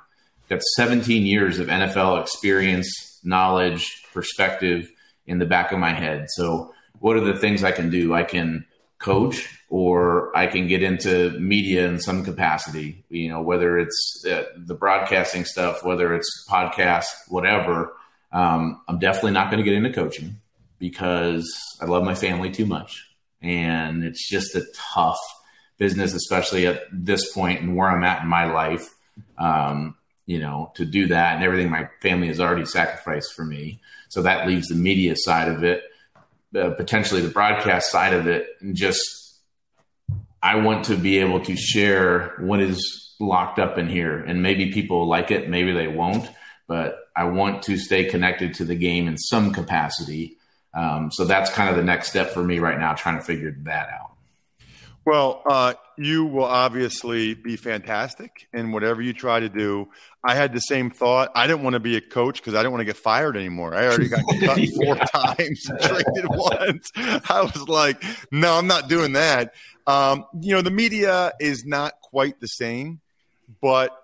Got 0.48 0.62
17 0.62 1.26
years 1.26 1.58
of 1.58 1.68
NFL 1.68 2.22
experience, 2.22 3.20
knowledge, 3.22 4.02
perspective 4.14 4.90
in 5.26 5.38
the 5.38 5.46
back 5.46 5.72
of 5.72 5.78
my 5.78 5.92
head. 5.92 6.26
So 6.30 6.74
what 7.00 7.16
are 7.16 7.20
the 7.20 7.36
things 7.36 7.62
I 7.62 7.70
can 7.70 7.90
do? 7.90 8.14
I 8.14 8.22
can 8.22 8.64
coach 8.98 9.48
or 9.68 10.36
I 10.36 10.46
can 10.46 10.66
get 10.66 10.82
into 10.82 11.30
media 11.38 11.86
in 11.86 12.00
some 12.00 12.24
capacity, 12.24 13.04
you 13.08 13.28
know, 13.28 13.42
whether 13.42 13.78
it's 13.78 14.20
the, 14.22 14.48
the 14.56 14.74
broadcasting 14.74 15.44
stuff, 15.44 15.84
whether 15.84 16.14
it's 16.14 16.46
podcast, 16.48 17.06
whatever. 17.28 17.92
Um, 18.32 18.80
I'm 18.88 18.98
definitely 18.98 19.32
not 19.32 19.50
going 19.50 19.62
to 19.62 19.70
get 19.70 19.74
into 19.74 19.92
coaching 19.92 20.40
because 20.78 21.48
I 21.80 21.84
love 21.84 22.04
my 22.04 22.14
family 22.14 22.50
too 22.50 22.66
much. 22.66 23.06
And 23.40 24.04
it's 24.04 24.28
just 24.28 24.56
a 24.56 24.64
tough 24.74 25.18
business, 25.78 26.14
especially 26.14 26.66
at 26.66 26.82
this 26.90 27.32
point 27.32 27.60
and 27.60 27.76
where 27.76 27.88
I'm 27.88 28.04
at 28.04 28.22
in 28.22 28.28
my 28.28 28.52
life. 28.52 28.94
Um, 29.38 29.94
you 30.26 30.38
know, 30.38 30.70
to 30.74 30.84
do 30.84 31.06
that 31.06 31.36
and 31.36 31.44
everything 31.44 31.70
my 31.70 31.88
family 32.02 32.26
has 32.28 32.38
already 32.38 32.66
sacrificed 32.66 33.32
for 33.32 33.46
me. 33.46 33.80
So 34.10 34.22
that 34.22 34.46
leaves 34.46 34.68
the 34.68 34.74
media 34.74 35.14
side 35.16 35.48
of 35.48 35.64
it, 35.64 35.82
uh, 36.58 36.70
potentially 36.70 37.20
the 37.20 37.28
broadcast 37.28 37.90
side 37.90 38.14
of 38.14 38.26
it, 38.26 38.48
and 38.60 38.74
just 38.74 39.00
I 40.42 40.56
want 40.56 40.86
to 40.86 40.96
be 40.96 41.18
able 41.18 41.40
to 41.44 41.56
share 41.56 42.34
what 42.38 42.60
is 42.60 43.14
locked 43.20 43.58
up 43.58 43.78
in 43.78 43.88
here. 43.88 44.18
And 44.18 44.42
maybe 44.42 44.72
people 44.72 45.06
like 45.06 45.30
it, 45.30 45.48
maybe 45.48 45.72
they 45.72 45.88
won't, 45.88 46.28
but 46.66 46.96
I 47.16 47.24
want 47.24 47.62
to 47.64 47.76
stay 47.76 48.04
connected 48.04 48.54
to 48.54 48.64
the 48.64 48.76
game 48.76 49.08
in 49.08 49.18
some 49.18 49.52
capacity. 49.52 50.36
Um, 50.74 51.10
so 51.10 51.24
that's 51.24 51.50
kind 51.50 51.70
of 51.70 51.76
the 51.76 51.82
next 51.82 52.08
step 52.08 52.30
for 52.30 52.44
me 52.44 52.58
right 52.58 52.78
now, 52.78 52.94
trying 52.94 53.18
to 53.18 53.24
figure 53.24 53.56
that 53.64 53.88
out. 53.88 54.07
Well, 55.08 55.40
uh, 55.46 55.72
you 55.96 56.26
will 56.26 56.44
obviously 56.44 57.32
be 57.32 57.56
fantastic 57.56 58.46
in 58.52 58.72
whatever 58.72 59.00
you 59.00 59.14
try 59.14 59.40
to 59.40 59.48
do. 59.48 59.88
I 60.22 60.34
had 60.34 60.52
the 60.52 60.60
same 60.60 60.90
thought. 60.90 61.32
I 61.34 61.46
didn't 61.46 61.62
want 61.62 61.72
to 61.72 61.80
be 61.80 61.96
a 61.96 62.00
coach 62.02 62.42
because 62.42 62.52
I 62.52 62.58
didn't 62.58 62.72
want 62.72 62.82
to 62.82 62.84
get 62.84 62.98
fired 62.98 63.34
anymore. 63.34 63.74
I 63.74 63.86
already 63.86 64.08
got 64.10 64.22
cut 64.40 64.58
four 64.76 64.96
times, 64.96 65.64
traded 65.80 66.26
once. 66.28 66.90
I 66.94 67.40
was 67.40 67.66
like, 67.68 68.04
no, 68.30 68.52
I'm 68.52 68.66
not 68.66 68.90
doing 68.90 69.14
that. 69.14 69.54
Um, 69.86 70.26
you 70.42 70.54
know, 70.54 70.60
the 70.60 70.70
media 70.70 71.32
is 71.40 71.64
not 71.64 71.94
quite 72.02 72.38
the 72.38 72.46
same, 72.46 73.00
but 73.62 73.98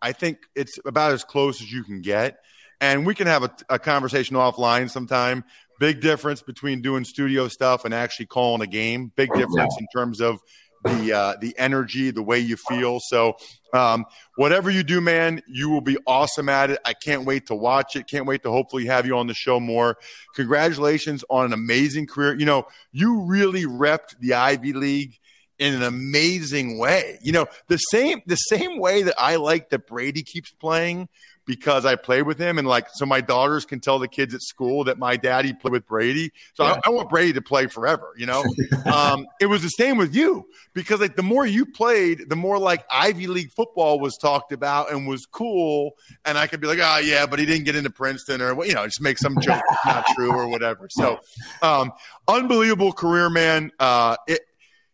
I 0.00 0.12
think 0.12 0.38
it's 0.54 0.78
about 0.86 1.10
as 1.10 1.24
close 1.24 1.60
as 1.60 1.72
you 1.72 1.82
can 1.82 2.02
get. 2.02 2.38
And 2.80 3.04
we 3.04 3.16
can 3.16 3.26
have 3.26 3.42
a, 3.42 3.50
a 3.68 3.78
conversation 3.80 4.36
offline 4.36 4.88
sometime 4.90 5.42
Big 5.78 6.00
difference 6.00 6.42
between 6.42 6.80
doing 6.80 7.04
studio 7.04 7.48
stuff 7.48 7.84
and 7.84 7.92
actually 7.92 8.26
calling 8.26 8.62
a 8.62 8.66
game. 8.66 9.12
Big 9.16 9.32
difference 9.34 9.76
in 9.78 9.86
terms 9.94 10.20
of 10.20 10.40
the 10.84 11.12
uh, 11.12 11.36
the 11.40 11.54
energy, 11.58 12.10
the 12.10 12.22
way 12.22 12.38
you 12.38 12.56
feel. 12.56 13.00
So, 13.00 13.36
um, 13.72 14.04
whatever 14.36 14.70
you 14.70 14.82
do, 14.82 15.00
man, 15.00 15.42
you 15.48 15.68
will 15.68 15.80
be 15.80 15.98
awesome 16.06 16.48
at 16.48 16.70
it. 16.70 16.80
I 16.84 16.92
can't 16.92 17.24
wait 17.24 17.46
to 17.46 17.54
watch 17.54 17.96
it. 17.96 18.06
Can't 18.06 18.26
wait 18.26 18.42
to 18.44 18.50
hopefully 18.50 18.86
have 18.86 19.06
you 19.06 19.16
on 19.16 19.26
the 19.26 19.34
show 19.34 19.60
more. 19.60 19.98
Congratulations 20.34 21.24
on 21.28 21.46
an 21.46 21.52
amazing 21.52 22.06
career. 22.06 22.38
You 22.38 22.46
know, 22.46 22.66
you 22.92 23.22
really 23.22 23.64
repped 23.64 24.18
the 24.20 24.34
Ivy 24.34 24.72
League 24.72 25.18
in 25.58 25.74
an 25.74 25.82
amazing 25.82 26.78
way. 26.78 27.18
You 27.22 27.32
know, 27.32 27.46
the 27.68 27.78
same 27.78 28.22
the 28.26 28.36
same 28.36 28.78
way 28.78 29.02
that 29.02 29.14
I 29.18 29.36
like 29.36 29.70
that 29.70 29.86
Brady 29.86 30.22
keeps 30.22 30.50
playing 30.50 31.08
because 31.46 31.86
I 31.86 31.94
played 31.94 32.22
with 32.22 32.38
him, 32.38 32.58
and 32.58 32.66
like 32.66 32.88
so 32.92 33.06
my 33.06 33.20
daughters 33.20 33.64
can 33.64 33.80
tell 33.80 33.98
the 33.98 34.08
kids 34.08 34.34
at 34.34 34.42
school 34.42 34.84
that 34.84 34.98
my 34.98 35.16
daddy 35.16 35.52
played 35.52 35.72
with 35.72 35.86
Brady. 35.86 36.32
So 36.54 36.64
yeah. 36.64 36.72
I, 36.72 36.80
I, 36.86 36.90
want 36.90 37.08
Brady 37.08 37.32
to 37.34 37.40
play 37.40 37.68
forever. 37.68 38.12
You 38.16 38.26
know, 38.26 38.44
um, 38.92 39.26
it 39.40 39.46
was 39.46 39.62
the 39.62 39.68
same 39.68 39.96
with 39.96 40.14
you 40.14 40.46
because 40.74 41.00
like 41.00 41.16
the 41.16 41.22
more 41.22 41.46
you 41.46 41.64
played, 41.64 42.28
the 42.28 42.36
more 42.36 42.58
like 42.58 42.84
Ivy 42.90 43.28
League 43.28 43.52
football 43.52 44.00
was 44.00 44.16
talked 44.18 44.52
about 44.52 44.90
and 44.90 45.06
was 45.06 45.24
cool, 45.24 45.92
and 46.24 46.36
I 46.36 46.48
could 46.48 46.60
be 46.60 46.66
like, 46.66 46.80
oh 46.82 46.98
yeah, 46.98 47.24
but 47.26 47.38
he 47.38 47.46
didn't 47.46 47.64
get 47.64 47.76
into 47.76 47.90
Princeton 47.90 48.42
or 48.42 48.64
you 48.64 48.74
know, 48.74 48.84
just 48.84 49.00
make 49.00 49.18
some 49.18 49.40
joke 49.40 49.62
not 49.86 50.04
true 50.14 50.32
or 50.32 50.48
whatever. 50.48 50.88
So, 50.90 51.20
um, 51.62 51.92
unbelievable 52.28 52.92
career, 52.92 53.30
man. 53.30 53.70
Uh, 53.78 54.16
it, 54.26 54.40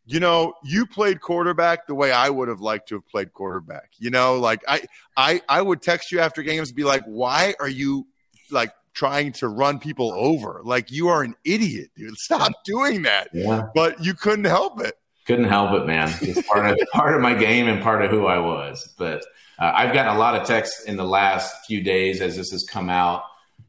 you 0.04 0.20
know, 0.20 0.54
you 0.64 0.86
played 0.86 1.20
quarterback 1.20 1.86
the 1.86 1.94
way 1.94 2.12
I 2.12 2.28
would 2.28 2.48
have 2.48 2.60
liked 2.60 2.88
to 2.88 2.96
have 2.96 3.06
played 3.08 3.32
quarterback. 3.32 3.90
You 3.98 4.10
know, 4.10 4.38
like 4.38 4.62
I, 4.66 4.82
I, 5.16 5.42
I 5.48 5.62
would 5.62 5.80
text 5.80 6.10
you 6.10 6.20
after 6.20 6.42
games 6.42 6.70
and 6.70 6.76
be 6.76 6.84
like, 6.84 7.04
why 7.04 7.54
are 7.60 7.68
you 7.68 8.06
like 8.50 8.72
trying 8.94 9.32
to 9.32 9.48
run 9.48 9.78
people 9.78 10.12
over? 10.12 10.60
Like 10.64 10.90
you 10.90 11.08
are 11.08 11.22
an 11.22 11.34
idiot, 11.44 11.90
dude. 11.96 12.16
Stop 12.16 12.52
doing 12.64 13.02
that. 13.02 13.28
Yeah. 13.32 13.68
But 13.74 14.04
you 14.04 14.14
couldn't 14.14 14.46
help 14.46 14.80
it. 14.80 14.94
Couldn't 15.24 15.48
help 15.48 15.72
it, 15.80 15.86
man. 15.86 16.12
It's 16.20 16.46
part 16.48 16.66
of 16.66 16.78
part 16.92 17.14
of 17.14 17.20
my 17.20 17.34
game 17.34 17.68
and 17.68 17.80
part 17.80 18.02
of 18.02 18.10
who 18.10 18.26
I 18.26 18.38
was. 18.38 18.92
But 18.98 19.24
uh, 19.58 19.72
I've 19.72 19.94
gotten 19.94 20.16
a 20.16 20.18
lot 20.18 20.34
of 20.34 20.48
texts 20.48 20.84
in 20.84 20.96
the 20.96 21.04
last 21.04 21.64
few 21.66 21.80
days 21.80 22.20
as 22.20 22.36
this 22.36 22.50
has 22.50 22.64
come 22.68 22.90
out 22.90 23.22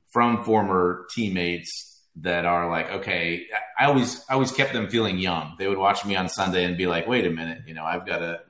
from 0.09 0.43
former 0.43 1.05
teammates 1.11 1.92
that 2.17 2.45
are 2.45 2.69
like, 2.69 2.89
okay, 2.91 3.47
I 3.77 3.85
always 3.85 4.23
I 4.29 4.33
always 4.33 4.51
kept 4.51 4.73
them 4.73 4.89
feeling 4.89 5.17
young. 5.17 5.55
They 5.57 5.67
would 5.67 5.77
watch 5.77 6.05
me 6.05 6.15
on 6.15 6.29
Sunday 6.29 6.63
and 6.63 6.77
be 6.77 6.87
like, 6.87 7.07
wait 7.07 7.25
a 7.25 7.31
minute, 7.31 7.63
you 7.67 7.73
know, 7.73 7.83
I've 7.83 8.05
got 8.05 8.21
a 8.21 8.41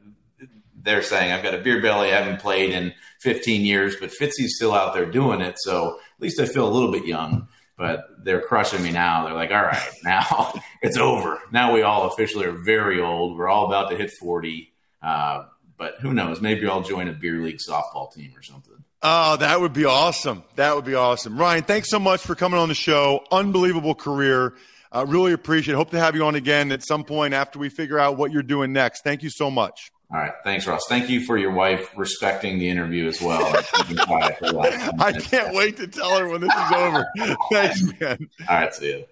they're 0.84 1.02
saying 1.02 1.32
I've 1.32 1.43
got 1.43 1.54
a 1.54 1.60
beer 1.60 1.82
belly, 1.82 2.12
I 2.12 2.21
haven't 2.21 2.41
played 2.41 2.71
in 2.71 2.93
15 3.21 3.62
years, 3.62 3.95
but 3.95 4.12
Fitzy's 4.12 4.56
still 4.58 4.73
out 4.73 4.93
there 4.93 5.10
doing 5.10 5.41
it, 5.41 5.56
so 5.60 5.99
at 6.15 6.21
least 6.21 6.39
I 6.39 6.45
feel 6.45 6.67
a 6.67 6.71
little 6.71 6.91
bit 6.91 7.06
young. 7.06 7.47
But 7.76 8.06
they're 8.23 8.41
crushing 8.41 8.84
me 8.84 8.91
now. 8.91 9.26
They're 9.26 9.34
like, 9.34 9.52
all 9.52 9.63
right, 9.63 9.89
now 10.04 10.54
it's 10.82 10.97
over. 10.97 11.39
Now 11.52 11.73
we 11.73 11.82
all 11.82 12.08
officially 12.12 12.45
are 12.45 12.52
very 12.52 13.02
old. 13.02 13.38
We're 13.38 13.47
all 13.49 13.65
about 13.65 13.89
to 13.89 13.97
hit 13.97 14.12
40. 14.12 14.71
Uh, 15.02 15.45
but 15.78 15.95
who 15.99 16.13
knows? 16.13 16.39
Maybe 16.39 16.67
I'll 16.67 16.84
join 16.84 17.08
a 17.08 17.13
beer 17.13 17.41
league 17.41 17.58
softball 17.58 18.13
team 18.13 18.34
or 18.38 18.43
something. 18.43 18.84
Oh, 19.06 19.36
that 19.36 19.60
would 19.60 19.74
be 19.74 19.84
awesome. 19.84 20.44
That 20.56 20.76
would 20.76 20.86
be 20.86 20.96
awesome. 20.96 21.38
Ryan, 21.38 21.63
thanks 21.63 21.89
so 21.89 22.00
much 22.00 22.22
for 22.22 22.36
coming 22.36 22.58
on 22.58 22.70
the 22.70 22.76
show. 22.76 23.26
Unbelievable 23.32 23.96
career. 23.96 24.54
Uh, 24.94 25.06
really 25.06 25.34
appreciate 25.34 25.74
it. 25.74 25.78
Hope 25.78 25.89
to 25.89 26.00
have 26.00 26.16
you 26.16 26.24
on 26.24 26.36
again 26.36 26.72
at 26.72 26.84
some 26.84 27.04
point 27.04 27.34
after 27.34 27.60
we 27.60 27.68
figure 27.68 28.00
out 28.00 28.16
what 28.16 28.32
you're 28.32 28.44
doing 28.44 28.72
next. 28.72 29.04
Thank 29.04 29.22
you 29.22 29.30
so 29.30 29.52
much. 29.52 29.92
All 30.13 30.20
right. 30.20 30.32
Thanks, 30.44 30.68
Ross. 30.68 30.84
Thank 30.88 31.10
you 31.10 31.26
for 31.26 31.38
your 31.38 31.52
wife 31.52 31.89
respecting 31.98 32.60
the 32.60 32.70
interview 32.70 33.08
as 33.08 33.20
well. 33.20 33.44
I 33.74 35.20
can't 35.20 35.54
wait 35.56 35.76
to 35.78 35.88
tell 35.88 36.18
her 36.20 36.30
when 36.30 36.42
this 36.42 36.54
is 36.54 36.72
over. 36.72 37.08
Thanks, 37.52 38.00
man. 38.00 38.30
All 38.48 38.56
right. 38.56 38.74
See 38.74 38.89
you. 38.89 39.06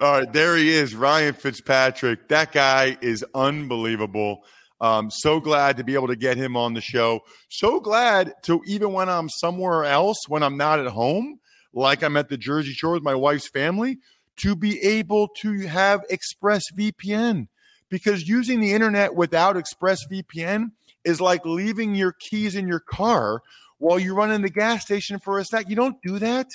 All 0.00 0.20
right. 0.20 0.32
There 0.32 0.56
he 0.56 0.70
is, 0.70 0.94
Ryan 0.94 1.34
Fitzpatrick. 1.34 2.28
That 2.28 2.52
guy 2.52 2.96
is 3.00 3.24
unbelievable. 3.34 4.44
Um, 4.80 5.10
so 5.10 5.40
glad 5.40 5.76
to 5.76 5.84
be 5.84 5.94
able 5.94 6.08
to 6.08 6.16
get 6.16 6.36
him 6.36 6.56
on 6.56 6.74
the 6.74 6.80
show. 6.80 7.20
So 7.48 7.80
glad 7.80 8.34
to 8.42 8.60
even 8.66 8.92
when 8.92 9.08
I'm 9.08 9.28
somewhere 9.28 9.84
else, 9.84 10.28
when 10.28 10.42
I'm 10.42 10.56
not 10.56 10.80
at 10.80 10.86
home, 10.86 11.38
like 11.72 12.02
I'm 12.02 12.16
at 12.16 12.28
the 12.28 12.36
Jersey 12.36 12.72
Shore 12.72 12.92
with 12.92 13.02
my 13.02 13.14
wife's 13.14 13.48
family, 13.48 13.98
to 14.38 14.56
be 14.56 14.80
able 14.82 15.28
to 15.38 15.66
have 15.66 16.04
ExpressVPN. 16.10 17.48
Because 17.88 18.28
using 18.28 18.60
the 18.60 18.72
internet 18.72 19.14
without 19.14 19.56
ExpressVPN 19.56 20.72
is 21.04 21.20
like 21.20 21.44
leaving 21.44 21.94
your 21.94 22.12
keys 22.12 22.56
in 22.56 22.66
your 22.66 22.80
car 22.80 23.42
while 23.78 23.98
you 23.98 24.14
run 24.14 24.32
in 24.32 24.42
the 24.42 24.50
gas 24.50 24.82
station 24.82 25.18
for 25.18 25.38
a 25.38 25.44
snack. 25.44 25.68
You 25.68 25.76
don't 25.76 26.00
do 26.02 26.18
that. 26.18 26.48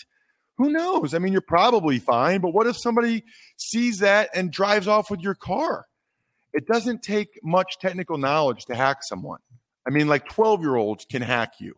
Who 0.57 0.69
knows? 0.69 1.13
I 1.13 1.19
mean, 1.19 1.31
you're 1.31 1.41
probably 1.41 1.99
fine, 1.99 2.41
but 2.41 2.53
what 2.53 2.67
if 2.67 2.75
somebody 2.77 3.23
sees 3.55 3.99
that 3.99 4.29
and 4.33 4.51
drives 4.51 4.87
off 4.87 5.09
with 5.09 5.21
your 5.21 5.35
car? 5.35 5.85
It 6.53 6.67
doesn't 6.67 7.03
take 7.03 7.39
much 7.43 7.77
technical 7.79 8.17
knowledge 8.17 8.65
to 8.65 8.75
hack 8.75 8.99
someone. 9.01 9.39
I 9.87 9.91
mean, 9.91 10.07
like 10.07 10.27
12 10.29 10.61
year 10.61 10.75
olds 10.75 11.05
can 11.05 11.21
hack 11.21 11.53
you, 11.59 11.75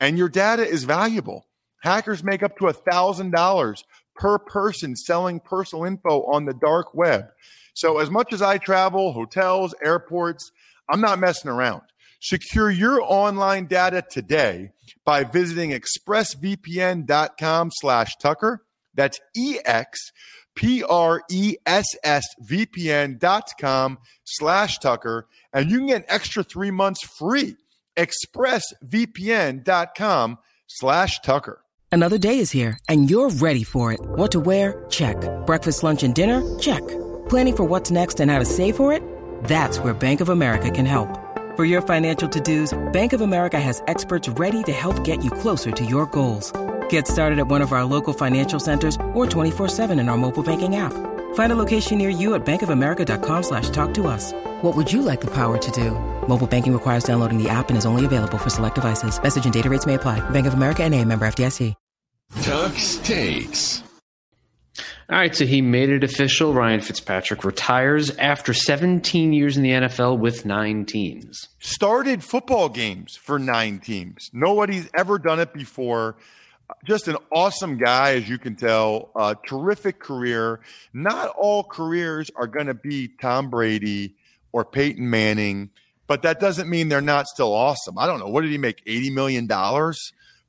and 0.00 0.18
your 0.18 0.28
data 0.28 0.66
is 0.66 0.84
valuable. 0.84 1.46
Hackers 1.82 2.22
make 2.22 2.42
up 2.42 2.56
to 2.58 2.64
$1,000 2.64 3.84
per 4.14 4.38
person 4.38 4.94
selling 4.94 5.40
personal 5.40 5.84
info 5.84 6.22
on 6.24 6.44
the 6.44 6.54
dark 6.54 6.94
web. 6.94 7.26
So, 7.74 7.98
as 7.98 8.10
much 8.10 8.32
as 8.32 8.42
I 8.42 8.58
travel, 8.58 9.12
hotels, 9.12 9.74
airports, 9.84 10.52
I'm 10.88 11.00
not 11.00 11.18
messing 11.18 11.50
around. 11.50 11.82
Secure 12.20 12.70
your 12.70 13.00
online 13.02 13.66
data 13.66 14.04
today 14.08 14.70
by 15.04 15.24
visiting 15.24 15.70
expressvpn.com 15.70 17.70
slash 17.72 18.16
Tucker. 18.16 18.64
That's 18.94 19.18
EX 19.36 20.12
P-R-E-S-S-V-P-N 20.54 23.18
dot 23.18 23.50
com 23.60 23.98
slash 24.24 24.78
Tucker, 24.78 25.28
and 25.52 25.70
you 25.70 25.76
can 25.78 25.88
get 25.88 25.96
an 25.98 26.04
extra 26.08 26.42
three 26.42 26.70
months 26.70 27.04
free. 27.04 27.56
ExpressVPN.com 27.96 30.38
slash 30.66 31.20
Tucker. 31.20 31.62
Another 31.90 32.16
day 32.16 32.38
is 32.38 32.50
here, 32.50 32.78
and 32.88 33.10
you're 33.10 33.28
ready 33.28 33.64
for 33.64 33.92
it. 33.92 34.00
What 34.02 34.32
to 34.32 34.40
wear? 34.40 34.86
Check. 34.88 35.16
Breakfast, 35.44 35.82
lunch, 35.82 36.02
and 36.02 36.14
dinner? 36.14 36.58
Check. 36.58 36.80
Planning 37.28 37.56
for 37.56 37.64
what's 37.64 37.90
next 37.90 38.18
and 38.18 38.30
how 38.30 38.38
to 38.38 38.46
save 38.46 38.76
for 38.76 38.94
it? 38.94 39.02
That's 39.44 39.78
where 39.78 39.92
Bank 39.92 40.22
of 40.22 40.30
America 40.30 40.70
can 40.70 40.86
help. 40.86 41.18
For 41.54 41.66
your 41.66 41.82
financial 41.82 42.30
to-dos, 42.30 42.72
Bank 42.94 43.12
of 43.12 43.20
America 43.20 43.60
has 43.60 43.82
experts 43.88 44.26
ready 44.26 44.62
to 44.62 44.72
help 44.72 45.04
get 45.04 45.22
you 45.22 45.30
closer 45.30 45.70
to 45.70 45.84
your 45.84 46.06
goals. 46.06 46.50
Get 46.92 47.08
started 47.08 47.38
at 47.38 47.48
one 47.48 47.62
of 47.62 47.72
our 47.72 47.86
local 47.86 48.12
financial 48.12 48.60
centers 48.60 48.96
or 49.14 49.24
24-7 49.24 49.98
in 49.98 50.10
our 50.10 50.18
mobile 50.18 50.42
banking 50.42 50.76
app. 50.76 50.92
Find 51.32 51.50
a 51.50 51.56
location 51.56 51.96
near 51.96 52.10
you 52.10 52.34
at 52.34 52.44
bankofamerica.com 52.44 53.42
slash 53.44 53.70
talk 53.70 53.94
to 53.94 54.06
us. 54.08 54.34
What 54.60 54.76
would 54.76 54.92
you 54.92 55.00
like 55.00 55.22
the 55.22 55.30
power 55.30 55.56
to 55.56 55.70
do? 55.70 55.92
Mobile 56.28 56.46
banking 56.46 56.74
requires 56.74 57.04
downloading 57.04 57.42
the 57.42 57.48
app 57.48 57.70
and 57.70 57.78
is 57.78 57.86
only 57.86 58.04
available 58.04 58.36
for 58.36 58.50
select 58.50 58.74
devices. 58.74 59.22
Message 59.22 59.44
and 59.44 59.54
data 59.54 59.70
rates 59.70 59.86
may 59.86 59.94
apply. 59.94 60.20
Bank 60.30 60.46
of 60.46 60.52
America 60.52 60.84
and 60.84 60.94
a 60.94 61.02
member 61.02 61.24
FDIC. 61.24 61.74
Tuck's 62.42 62.96
Takes. 62.96 63.82
All 65.08 65.18
right, 65.18 65.34
so 65.34 65.46
he 65.46 65.62
made 65.62 65.88
it 65.88 66.04
official. 66.04 66.52
Ryan 66.52 66.80
Fitzpatrick 66.80 67.42
retires 67.42 68.10
after 68.18 68.52
17 68.52 69.32
years 69.32 69.56
in 69.56 69.62
the 69.62 69.70
NFL 69.70 70.18
with 70.18 70.44
nine 70.44 70.84
teams. 70.84 71.48
Started 71.58 72.22
football 72.22 72.68
games 72.68 73.16
for 73.16 73.38
nine 73.38 73.78
teams. 73.78 74.30
Nobody's 74.34 74.90
ever 74.94 75.18
done 75.18 75.40
it 75.40 75.54
before. 75.54 76.16
Just 76.84 77.08
an 77.08 77.16
awesome 77.30 77.78
guy, 77.78 78.14
as 78.14 78.28
you 78.28 78.38
can 78.38 78.56
tell. 78.56 79.10
A 79.16 79.36
terrific 79.46 79.98
career. 79.98 80.60
Not 80.92 81.28
all 81.36 81.64
careers 81.64 82.30
are 82.36 82.46
going 82.46 82.66
to 82.66 82.74
be 82.74 83.08
Tom 83.20 83.50
Brady 83.50 84.16
or 84.52 84.64
Peyton 84.64 85.08
Manning, 85.08 85.70
but 86.06 86.22
that 86.22 86.40
doesn't 86.40 86.68
mean 86.68 86.88
they're 86.88 87.00
not 87.00 87.26
still 87.26 87.52
awesome. 87.52 87.98
I 87.98 88.06
don't 88.06 88.18
know. 88.18 88.28
What 88.28 88.42
did 88.42 88.50
he 88.50 88.58
make? 88.58 88.84
$80 88.84 89.14
million? 89.14 89.94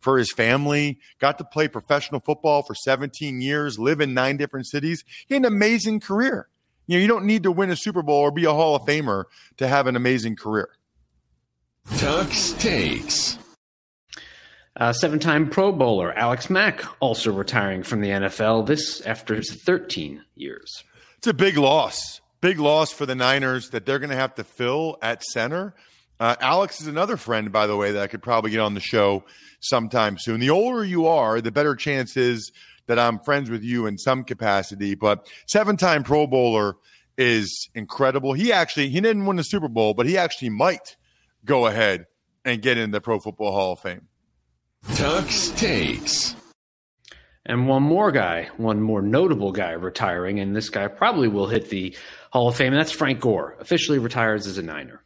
for 0.03 0.17
his 0.17 0.33
family, 0.33 0.99
got 1.19 1.37
to 1.37 1.45
play 1.45 1.69
professional 1.69 2.19
football 2.19 2.61
for 2.61 2.75
17 2.75 3.39
years, 3.39 3.79
live 3.79 4.01
in 4.01 4.13
nine 4.13 4.35
different 4.35 4.67
cities. 4.67 5.03
He 5.27 5.33
had 5.33 5.43
an 5.43 5.53
amazing 5.53 6.01
career. 6.01 6.49
You 6.87 6.97
know, 6.97 7.01
you 7.01 7.07
don't 7.07 7.25
need 7.25 7.43
to 7.43 7.51
win 7.51 7.69
a 7.69 7.75
Super 7.77 8.03
Bowl 8.03 8.19
or 8.19 8.31
be 8.31 8.43
a 8.43 8.51
Hall 8.51 8.75
of 8.75 8.83
Famer 8.83 9.23
to 9.57 9.67
have 9.67 9.87
an 9.87 9.95
amazing 9.95 10.35
career. 10.35 10.69
Tuck's 11.97 12.51
Takes. 12.53 13.37
Uh, 14.75 14.91
Seven 14.91 15.19
time 15.19 15.49
Pro 15.49 15.71
Bowler 15.71 16.13
Alex 16.13 16.49
Mack 16.49 16.83
also 16.99 17.31
retiring 17.31 17.83
from 17.83 18.01
the 18.01 18.09
NFL, 18.09 18.65
this 18.65 19.01
after 19.01 19.41
13 19.41 20.23
years. 20.35 20.83
It's 21.17 21.27
a 21.27 21.33
big 21.33 21.57
loss. 21.57 22.21
Big 22.41 22.59
loss 22.59 22.91
for 22.91 23.05
the 23.05 23.15
Niners 23.15 23.69
that 23.69 23.85
they're 23.85 23.99
going 23.99 24.09
to 24.09 24.15
have 24.15 24.35
to 24.35 24.43
fill 24.43 24.97
at 25.01 25.23
center. 25.23 25.75
Uh, 26.19 26.35
Alex 26.41 26.81
is 26.81 26.87
another 26.87 27.17
friend, 27.17 27.51
by 27.51 27.67
the 27.67 27.75
way, 27.77 27.91
that 27.91 28.01
I 28.01 28.07
could 28.07 28.23
probably 28.23 28.51
get 28.51 28.59
on 28.59 28.73
the 28.73 28.79
show 28.79 29.23
sometime 29.59 30.17
soon. 30.17 30.39
The 30.39 30.49
older 30.49 30.83
you 30.83 31.07
are, 31.07 31.39
the 31.39 31.51
better 31.51 31.75
chance 31.75 32.17
is 32.17 32.51
that 32.87 32.99
I'm 32.99 33.19
friends 33.19 33.49
with 33.49 33.63
you 33.63 33.85
in 33.85 33.97
some 33.97 34.23
capacity. 34.23 34.95
But 34.95 35.27
seven 35.47 35.77
time 35.77 36.03
Pro 36.03 36.27
Bowler 36.27 36.75
is 37.17 37.69
incredible. 37.75 38.33
He 38.33 38.51
actually 38.51 38.89
he 38.89 38.99
didn't 38.99 39.25
win 39.25 39.37
the 39.37 39.43
Super 39.43 39.67
Bowl, 39.67 39.93
but 39.93 40.05
he 40.05 40.17
actually 40.17 40.49
might 40.49 40.95
go 41.45 41.67
ahead 41.67 42.07
and 42.43 42.61
get 42.61 42.77
in 42.77 42.91
the 42.91 42.99
Pro 42.99 43.19
Football 43.19 43.51
Hall 43.51 43.73
of 43.73 43.79
Fame. 43.79 44.07
Tuck's 44.91 45.49
Takes. 45.49 46.35
And 47.45 47.67
one 47.67 47.83
more 47.83 48.11
guy, 48.11 48.49
one 48.57 48.81
more 48.81 49.01
notable 49.01 49.51
guy 49.51 49.71
retiring, 49.71 50.39
and 50.39 50.55
this 50.55 50.69
guy 50.69 50.87
probably 50.87 51.27
will 51.27 51.47
hit 51.47 51.69
the 51.69 51.95
Hall 52.31 52.47
of 52.47 52.55
Fame, 52.55 52.73
and 52.73 52.79
that's 52.79 52.91
Frank 52.91 53.19
Gore. 53.19 53.57
Officially 53.59 53.99
retires 53.99 54.47
as 54.47 54.57
a 54.57 54.61
Niner. 54.61 55.03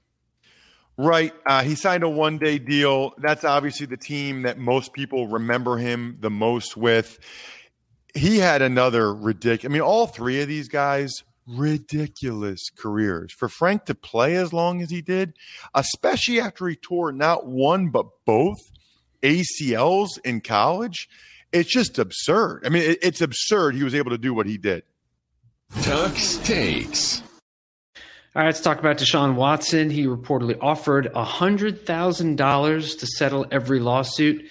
Right. 0.97 1.33
Uh, 1.45 1.63
he 1.63 1.75
signed 1.75 2.03
a 2.03 2.09
one 2.09 2.37
day 2.37 2.57
deal. 2.57 3.13
That's 3.17 3.43
obviously 3.43 3.85
the 3.85 3.97
team 3.97 4.43
that 4.43 4.57
most 4.57 4.93
people 4.93 5.27
remember 5.27 5.77
him 5.77 6.17
the 6.19 6.31
most 6.31 6.75
with. 6.75 7.19
He 8.15 8.39
had 8.39 8.61
another 8.63 9.13
ridiculous, 9.13 9.71
I 9.71 9.73
mean, 9.73 9.83
all 9.83 10.07
three 10.07 10.41
of 10.41 10.47
these 10.47 10.67
guys, 10.67 11.23
ridiculous 11.47 12.69
careers. 12.75 13.31
For 13.31 13.47
Frank 13.47 13.85
to 13.85 13.95
play 13.95 14.35
as 14.35 14.53
long 14.53 14.81
as 14.81 14.89
he 14.89 15.01
did, 15.01 15.33
especially 15.75 16.39
after 16.39 16.67
he 16.67 16.75
tore 16.75 17.11
not 17.11 17.45
one, 17.45 17.89
but 17.89 18.07
both 18.25 18.57
ACLs 19.21 20.19
in 20.23 20.41
college, 20.41 21.09
it's 21.51 21.69
just 21.69 21.99
absurd. 21.99 22.63
I 22.65 22.69
mean, 22.69 22.83
it, 22.83 22.99
it's 23.01 23.21
absurd 23.21 23.75
he 23.75 23.83
was 23.83 23.95
able 23.95 24.11
to 24.11 24.17
do 24.17 24.33
what 24.33 24.45
he 24.45 24.57
did. 24.57 24.83
Tuck's 25.81 26.37
Takes. 26.37 27.21
All 28.35 28.43
right, 28.43 28.45
let's 28.45 28.61
talk 28.61 28.79
about 28.79 28.97
Deshaun 28.97 29.35
Watson. 29.35 29.89
He 29.89 30.05
reportedly 30.05 30.57
offered 30.61 31.11
$100,000 31.13 32.99
to 32.99 33.07
settle 33.07 33.47
every 33.49 33.79
lawsuit, 33.79 34.45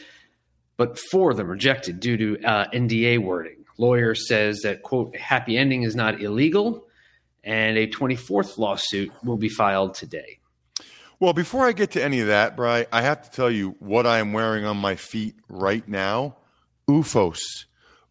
but 0.76 0.98
four 0.98 1.30
of 1.30 1.36
them 1.36 1.48
rejected 1.48 2.00
due 2.00 2.16
to 2.16 2.44
uh, 2.44 2.68
NDA 2.70 3.22
wording. 3.22 3.64
Lawyer 3.78 4.14
says 4.14 4.62
that, 4.62 4.82
quote, 4.82 5.16
happy 5.16 5.56
ending 5.56 5.84
is 5.84 5.94
not 5.94 6.20
illegal, 6.20 6.86
and 7.44 7.78
a 7.78 7.86
24th 7.86 8.58
lawsuit 8.58 9.12
will 9.22 9.36
be 9.36 9.48
filed 9.48 9.94
today. 9.94 10.38
Well, 11.18 11.32
before 11.32 11.66
I 11.66 11.72
get 11.72 11.92
to 11.92 12.04
any 12.04 12.20
of 12.20 12.26
that, 12.26 12.56
Bry, 12.56 12.86
I 12.92 13.00
have 13.00 13.22
to 13.22 13.30
tell 13.30 13.50
you 13.50 13.74
what 13.78 14.06
I 14.06 14.18
am 14.18 14.34
wearing 14.34 14.66
on 14.66 14.76
my 14.76 14.96
feet 14.96 15.34
right 15.48 15.86
now. 15.88 16.36
OOFOS. 16.90 17.38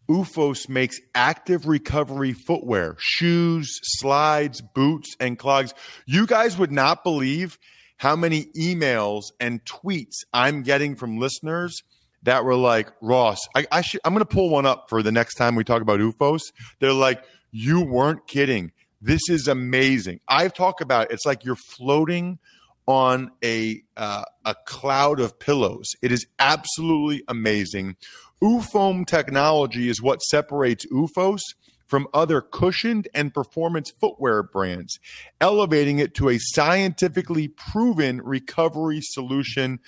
OOFOS 0.10 0.68
makes 0.70 1.00
active 1.14 1.68
recovery 1.68 2.34
footwear, 2.34 2.96
shoes, 2.98 3.80
slides, 3.84 4.62
boots, 4.62 5.16
and 5.20 5.38
clogs. 5.38 5.74
You 6.08 6.26
guys 6.26 6.58
would 6.58 6.72
not 6.72 7.04
believe 7.04 7.60
how 7.98 8.16
many 8.16 8.46
emails 8.58 9.26
and 9.40 9.64
tweets 9.66 10.24
I'm 10.34 10.64
getting 10.64 10.96
from 10.96 11.20
listeners 11.20 11.84
that 12.24 12.44
were 12.44 12.56
like, 12.56 12.92
Ross, 13.02 13.40
I, 13.56 13.68
I 13.72 13.82
should, 13.82 14.02
I'm 14.04 14.14
going 14.14 14.26
to 14.26 14.34
pull 14.34 14.50
one 14.50 14.66
up 14.66 14.90
for 14.90 15.04
the 15.04 15.12
next 15.12 15.36
time 15.36 15.56
we 15.56 15.64
talk 15.64 15.84
about 15.84 16.00
OOFOS. 16.00 16.42
They're 16.80 16.92
like, 16.92 17.24
you 17.52 17.82
weren't 17.82 18.26
kidding. 18.28 18.72
This 19.00 19.22
is 19.30 19.48
amazing. 19.48 20.22
I've 20.28 20.54
talked 20.54 20.82
about 20.82 21.12
it. 21.12 21.14
It's 21.14 21.26
like 21.26 21.46
you're 21.46 21.56
floating 21.56 22.40
on 22.88 23.32
a 23.44 23.82
uh, 23.98 24.24
a 24.46 24.56
cloud 24.66 25.20
of 25.20 25.40
pillows. 25.40 25.92
It 26.02 26.12
is 26.12 26.28
absolutely 26.40 27.24
amazing. 27.28 27.96
OOFOAM 28.44 29.08
technology 29.08 29.90
is 29.90 30.02
what 30.02 30.22
separates 30.22 30.86
OOFOS 30.88 31.42
from 31.88 32.08
other 32.14 32.42
cushioned 32.42 33.08
and 33.14 33.34
performance 33.34 33.92
footwear 33.92 34.44
brands, 34.44 35.00
elevating 35.40 36.00
it 36.00 36.14
to 36.16 36.30
a 36.30 36.38
scientifically 36.40 37.48
proven 37.48 38.22
recovery 38.22 39.00
solution. 39.02 39.80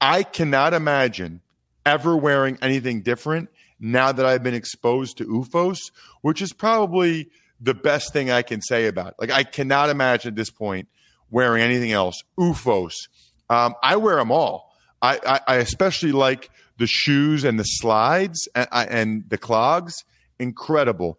I 0.00 0.22
cannot 0.22 0.74
imagine 0.74 1.40
ever 1.84 2.16
wearing 2.16 2.58
anything 2.60 3.02
different 3.02 3.48
now 3.78 4.12
that 4.12 4.26
I've 4.26 4.42
been 4.42 4.54
exposed 4.54 5.18
to 5.18 5.24
OOFOS, 5.24 5.78
which 6.22 6.42
is 6.42 6.52
probably 6.52 7.30
the 7.60 7.74
best 7.74 8.12
thing 8.12 8.30
I 8.30 8.42
can 8.42 8.60
say 8.60 8.86
about 8.86 9.08
it. 9.08 9.14
Like, 9.18 9.30
I 9.30 9.44
cannot 9.44 9.90
imagine 9.90 10.30
at 10.30 10.36
this 10.36 10.50
point 10.50 10.88
wearing 11.30 11.62
anything 11.62 11.92
else. 11.92 12.22
OOFOS. 12.38 12.92
Um, 13.48 13.74
I 13.82 13.96
wear 13.96 14.16
them 14.16 14.30
all. 14.30 14.72
I, 15.02 15.20
I, 15.26 15.40
I 15.46 15.56
especially 15.56 16.12
like 16.12 16.50
the 16.78 16.86
shoes 16.86 17.44
and 17.44 17.58
the 17.58 17.64
slides 17.64 18.48
and, 18.54 18.68
and 18.72 19.24
the 19.28 19.38
clogs, 19.38 20.04
incredible. 20.38 21.18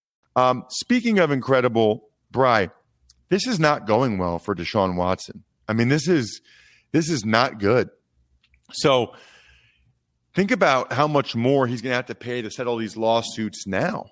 Um, 0.35 0.65
speaking 0.69 1.19
of 1.19 1.31
incredible, 1.31 2.09
Bry, 2.31 2.69
this 3.29 3.47
is 3.47 3.59
not 3.59 3.85
going 3.85 4.17
well 4.17 4.39
for 4.39 4.55
Deshaun 4.55 4.95
Watson. 4.95 5.43
I 5.67 5.73
mean, 5.73 5.89
this 5.89 6.07
is 6.07 6.41
this 6.91 7.09
is 7.09 7.25
not 7.25 7.59
good. 7.59 7.89
So 8.73 9.13
think 10.33 10.51
about 10.51 10.93
how 10.93 11.07
much 11.07 11.35
more 11.35 11.67
he's 11.67 11.81
going 11.81 11.91
to 11.91 11.95
have 11.95 12.05
to 12.07 12.15
pay 12.15 12.41
to 12.41 12.51
settle 12.51 12.77
these 12.77 12.97
lawsuits 12.97 13.67
now. 13.67 14.07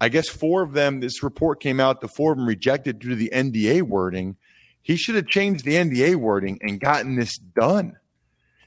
I 0.00 0.08
guess 0.08 0.28
four 0.28 0.62
of 0.62 0.72
them, 0.72 1.00
this 1.00 1.22
report 1.22 1.60
came 1.60 1.78
out, 1.78 2.00
the 2.00 2.08
four 2.08 2.32
of 2.32 2.38
them 2.38 2.46
rejected 2.46 2.98
due 2.98 3.10
to 3.10 3.16
the 3.16 3.30
NDA 3.34 3.82
wording. 3.82 4.36
He 4.82 4.96
should 4.96 5.14
have 5.14 5.26
changed 5.26 5.66
the 5.66 5.74
NDA 5.74 6.16
wording 6.16 6.58
and 6.62 6.80
gotten 6.80 7.16
this 7.16 7.36
done. 7.36 7.98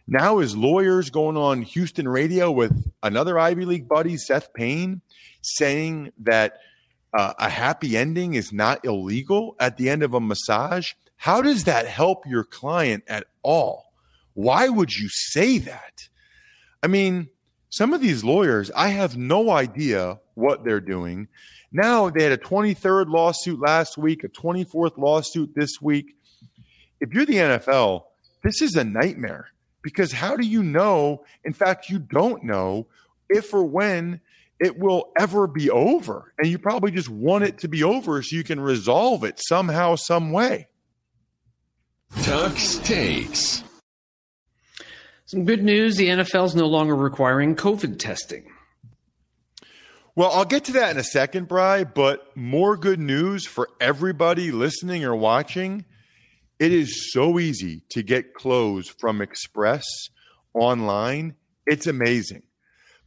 Now 0.06 0.40
his 0.40 0.56
lawyers 0.56 1.10
going 1.10 1.38
on 1.38 1.64
Houston 1.64 2.08
radio 2.08 2.52
with 2.52 2.92
another 3.02 3.40
Ivy 3.40 3.66
League 3.66 3.88
buddy, 3.88 4.18
Seth 4.18 4.54
Payne, 4.54 5.02
saying 5.42 6.12
that– 6.20 6.58
uh, 7.14 7.34
a 7.38 7.50
happy 7.50 7.96
ending 7.96 8.34
is 8.34 8.52
not 8.52 8.84
illegal 8.86 9.56
at 9.60 9.78
the 9.78 9.90
end 9.90 10.04
of 10.04 10.14
a 10.14 10.20
massage, 10.20 10.94
how 11.18 11.42
does 11.42 11.66
that 11.66 11.88
help 11.88 12.26
your 12.26 12.44
client 12.44 13.04
at 13.08 13.26
all? 13.44 13.94
Why 14.34 14.68
would 14.70 14.96
you 14.96 15.10
say 15.10 15.60
that? 15.60 16.10
I 16.82 16.88
mean, 16.88 17.30
some 17.70 17.94
of 17.94 18.02
these 18.02 18.24
lawyers, 18.24 18.72
I 18.76 18.90
have 18.90 19.16
no 19.16 19.52
idea 19.52 20.20
what 20.34 20.64
they're 20.64 20.80
doing. 20.80 21.28
Now 21.72 22.10
they 22.10 22.24
had 22.24 22.32
a 22.32 22.38
23rd 22.38 23.10
lawsuit 23.10 23.60
last 23.60 23.98
week, 23.98 24.24
a 24.24 24.30
24th 24.30 24.98
lawsuit 24.98 25.54
this 25.56 25.82
week. 25.82 26.16
If 27.00 27.14
you're 27.14 27.26
the 27.26 27.36
NFL, 27.36 28.04
this 28.44 28.62
is 28.62 28.76
a 28.76 28.84
nightmare 28.84 29.48
because 29.82 30.12
how 30.12 30.36
do 30.36 30.46
you 30.46 30.64
know? 30.64 31.26
In 31.44 31.54
fact, 31.54 31.90
you 31.90 32.00
don't 32.00 32.44
know 32.44 32.88
if 33.30 33.54
or 33.54 33.64
when 33.64 34.22
it 34.64 34.80
will 34.80 35.12
ever 35.20 35.46
be 35.46 35.70
over. 35.70 36.34
And 36.38 36.48
you 36.48 36.58
probably 36.58 36.92
just 36.92 37.10
want 37.10 37.44
it 37.44 37.58
to 37.60 37.68
be 37.68 37.84
over 37.84 38.22
so 38.24 38.34
you 38.34 38.46
can 38.46 38.62
resolve 38.62 39.26
it 39.26 39.40
somehow, 39.46 39.96
some 39.96 40.32
way. 40.32 40.70
Tuck's 42.22 42.78
Takes. 42.78 43.64
Some 45.26 45.44
good 45.44 45.64
news 45.64 45.98
the 45.98 46.08
NFL 46.08 46.46
is 46.46 46.56
no 46.56 46.68
longer 46.68 46.96
requiring 46.96 47.58
COVID 47.58 48.00
testing. 48.00 48.46
Well, 50.16 50.32
I'll 50.32 50.46
get 50.46 50.66
to 50.66 50.74
that 50.74 50.92
in 50.92 50.98
a 50.98 51.04
second, 51.04 51.50
Bry, 51.50 51.84
but 51.84 52.38
more 52.38 52.78
good 52.78 53.00
news 53.00 53.46
for 53.46 53.68
everybody 53.82 54.52
listening 54.52 55.04
or 55.04 55.16
watching. 55.16 55.84
It 56.60 56.72
is 56.72 57.12
so 57.12 57.38
easy 57.38 57.82
to 57.90 58.02
get 58.02 58.34
clothes 58.34 58.88
from 58.88 59.22
Express 59.22 59.84
online. 60.54 61.36
It's 61.66 61.88
amazing. 61.88 62.44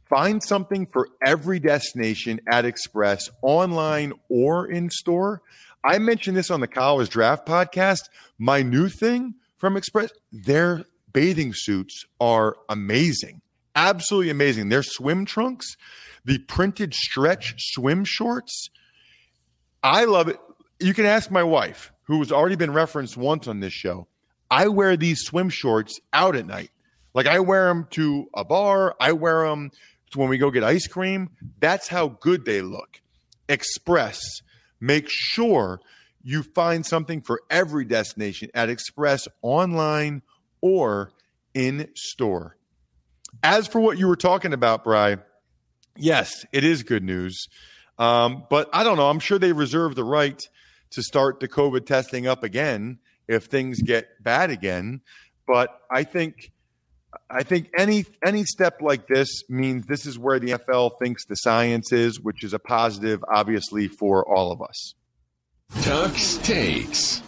Find 0.09 0.41
something 0.41 0.85
for 0.85 1.09
every 1.25 1.59
destination 1.59 2.39
at 2.49 2.65
Express, 2.65 3.29
online 3.41 4.13
or 4.29 4.67
in 4.67 4.89
store. 4.89 5.41
I 5.83 5.99
mentioned 5.99 6.37
this 6.37 6.49
on 6.51 6.61
the 6.61 6.67
College 6.67 7.09
Draft 7.09 7.45
podcast. 7.45 8.09
My 8.37 8.61
new 8.61 8.89
thing 8.89 9.35
from 9.57 9.75
Express, 9.75 10.11
their 10.31 10.85
bathing 11.11 11.53
suits 11.53 12.05
are 12.19 12.55
amazing. 12.69 13.41
Absolutely 13.75 14.29
amazing. 14.29 14.69
Their 14.69 14.83
swim 14.83 15.25
trunks 15.25 15.75
the 16.27 16.37
printed 16.39 16.93
stretch 16.93 17.55
swim 17.57 18.03
shorts. 18.03 18.69
I 19.81 20.03
love 20.03 20.27
it. 20.27 20.37
You 20.77 20.93
can 20.93 21.05
ask 21.05 21.31
my 21.31 21.43
wife, 21.43 21.93
who 22.03 22.19
has 22.19 22.33
already 22.33 22.57
been 22.57 22.73
referenced 22.73 23.15
once 23.15 23.47
on 23.47 23.61
this 23.61 23.71
show. 23.71 24.07
I 24.51 24.67
wear 24.67 24.97
these 24.97 25.21
swim 25.21 25.49
shorts 25.49 25.99
out 26.11 26.35
at 26.35 26.45
night. 26.45 26.69
Like 27.13 27.27
I 27.27 27.39
wear 27.39 27.67
them 27.67 27.87
to 27.91 28.27
a 28.35 28.43
bar, 28.43 28.93
I 28.99 29.13
wear 29.13 29.47
them 29.47 29.71
when 30.15 30.29
we 30.29 30.37
go 30.37 30.51
get 30.51 30.63
ice 30.63 30.87
cream. 30.87 31.29
That's 31.59 31.87
how 31.87 32.07
good 32.07 32.45
they 32.45 32.61
look. 32.61 33.01
Express. 33.49 34.21
Make 34.79 35.07
sure 35.09 35.79
you 36.23 36.43
find 36.43 36.85
something 36.85 37.21
for 37.21 37.41
every 37.49 37.85
destination 37.85 38.49
at 38.53 38.69
Express 38.69 39.27
online 39.41 40.21
or 40.61 41.11
in 41.53 41.89
store. 41.95 42.57
As 43.43 43.67
for 43.67 43.79
what 43.79 43.97
you 43.97 44.07
were 44.07 44.15
talking 44.15 44.53
about, 44.53 44.83
Bry, 44.83 45.17
yes, 45.95 46.45
it 46.51 46.63
is 46.63 46.83
good 46.83 47.03
news. 47.03 47.47
Um, 47.97 48.43
but 48.49 48.69
I 48.73 48.83
don't 48.83 48.97
know. 48.97 49.09
I'm 49.09 49.19
sure 49.19 49.39
they 49.39 49.53
reserve 49.53 49.95
the 49.95 50.03
right 50.03 50.41
to 50.91 51.01
start 51.01 51.39
the 51.39 51.47
COVID 51.47 51.85
testing 51.85 52.27
up 52.27 52.43
again 52.43 52.99
if 53.27 53.45
things 53.45 53.81
get 53.81 54.07
bad 54.23 54.49
again. 54.49 55.01
But 55.47 55.79
I 55.89 56.03
think 56.03 56.51
I 57.29 57.43
think 57.43 57.69
any 57.77 58.05
any 58.25 58.43
step 58.43 58.81
like 58.81 59.07
this 59.07 59.43
means 59.49 59.85
this 59.87 60.05
is 60.05 60.17
where 60.17 60.39
the 60.39 60.51
NFL 60.51 60.99
thinks 60.99 61.25
the 61.25 61.35
science 61.35 61.91
is, 61.91 62.19
which 62.19 62.43
is 62.43 62.53
a 62.53 62.59
positive, 62.59 63.23
obviously, 63.27 63.87
for 63.87 64.27
all 64.27 64.51
of 64.51 64.61
us. 64.61 64.93
Tuck's 65.81 66.37
Takes. 66.37 67.21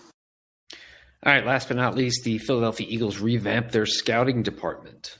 All 1.25 1.33
right, 1.33 1.45
last 1.45 1.67
but 1.67 1.75
not 1.75 1.95
least, 1.95 2.23
the 2.23 2.37
Philadelphia 2.37 2.87
Eagles 2.89 3.19
revamped 3.19 3.73
their 3.73 3.85
scouting 3.85 4.41
department 4.41 5.17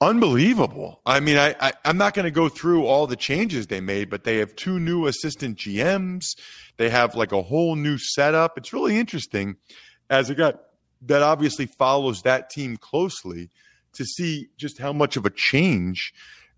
unbelievable. 0.00 1.00
I 1.06 1.20
mean, 1.20 1.38
I, 1.38 1.54
I 1.60 1.72
am 1.84 1.96
not 1.96 2.14
going 2.14 2.24
to 2.24 2.30
go 2.30 2.48
through 2.48 2.86
all 2.86 3.06
the 3.06 3.16
changes 3.16 3.66
they 3.66 3.80
made, 3.80 4.10
but 4.10 4.24
they 4.24 4.38
have 4.38 4.54
two 4.56 4.78
new 4.78 5.06
assistant 5.06 5.58
GMs. 5.58 6.24
They 6.76 6.90
have 6.90 7.14
like 7.14 7.32
a 7.32 7.42
whole 7.42 7.76
new 7.76 7.98
setup. 7.98 8.58
It's 8.58 8.72
really 8.72 8.98
interesting 8.98 9.56
as 10.10 10.30
a 10.30 10.34
guy 10.34 10.54
that 11.02 11.22
obviously 11.22 11.66
follows 11.66 12.22
that 12.22 12.50
team 12.50 12.76
closely 12.76 13.50
to 13.96 14.04
see 14.04 14.48
just 14.56 14.78
how 14.78 14.92
much 14.92 15.16
of 15.16 15.26
a 15.26 15.30
change 15.30 16.12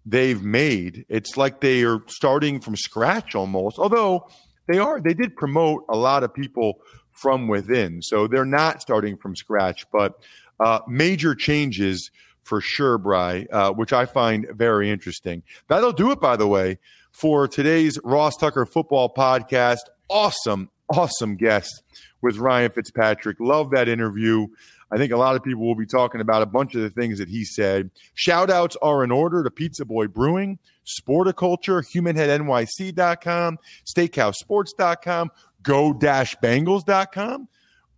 they've 0.05 0.43
made. 0.43 1.05
It's 1.09 1.37
like 1.37 1.61
they 1.61 1.85
are 1.85 2.01
starting 2.07 2.61
from 2.61 2.77
scratch 2.77 3.35
almost. 3.35 3.79
Although 3.79 4.29
they 4.67 4.79
are, 4.79 5.01
they 5.01 5.15
did 5.15 5.37
promote 5.37 5.85
a 5.89 5.97
lot 5.97 6.23
of 6.23 6.33
people 6.33 6.81
from 7.11 7.49
within, 7.49 8.01
so 8.01 8.29
they're 8.29 8.45
not 8.45 8.81
starting 8.81 9.17
from 9.17 9.35
scratch, 9.35 9.87
but 9.91 10.21
uh, 10.61 10.81
major 10.87 11.35
changes 11.35 12.11
for 12.45 12.61
sure, 12.61 12.97
Bry, 12.97 13.47
uh, 13.53 13.73
which 13.73 13.93
I 13.93 14.07
find 14.07 14.47
very 14.53 14.91
interesting. 14.91 15.43
That'll 15.69 15.93
do 15.93 16.11
it, 16.13 16.21
by 16.21 16.37
the 16.37 16.47
way, 16.47 16.79
for 17.11 17.49
today's 17.49 17.99
Ross 18.05 18.37
Tucker 18.37 18.65
Football 18.65 19.13
Podcast. 19.13 19.81
Awesome, 20.09 20.71
awesome 20.89 21.37
guest 21.37 21.83
with 22.21 22.39
Ryan 22.39 22.71
Fitzpatrick. 22.71 23.39
Love 23.41 23.71
that 23.71 23.89
interview. 23.89 24.47
I 24.91 24.97
think 24.97 25.13
a 25.13 25.17
lot 25.17 25.37
of 25.37 25.43
people 25.43 25.67
will 25.67 25.75
be 25.75 25.87
talking 25.87 26.21
about 26.21 26.43
a 26.43 26.47
bunch 26.47 26.75
of 26.75 26.83
the 26.83 26.91
things 26.91 27.19
that 27.19 27.29
he 27.29 27.45
said. 27.45 27.91
Shout 28.15 28.51
outs 28.51 28.77
are 28.81 29.05
in 29.05 29.11
order 29.11 29.45
to 29.45 29.51
Pizza 29.51 29.85
Boy 29.85 30.07
Brewing, 30.07 30.59
Sporticulture, 30.87 31.85
HumanHeadNYC.com, 31.95 33.59
SteakhouseSports.com, 33.85 35.31
Go-Bengals.com, 35.63 37.49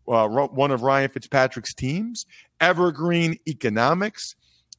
uh, 0.08 0.28
one 0.28 0.70
of 0.72 0.82
Ryan 0.82 1.10
Fitzpatrick's 1.10 1.74
teams, 1.74 2.26
Evergreen 2.60 3.36
Economics, 3.46 4.34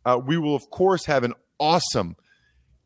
uh, 0.06 0.20
we 0.24 0.38
will, 0.38 0.56
of 0.56 0.70
course, 0.70 1.06
have 1.06 1.24
an 1.24 1.34
awesome 1.60 2.16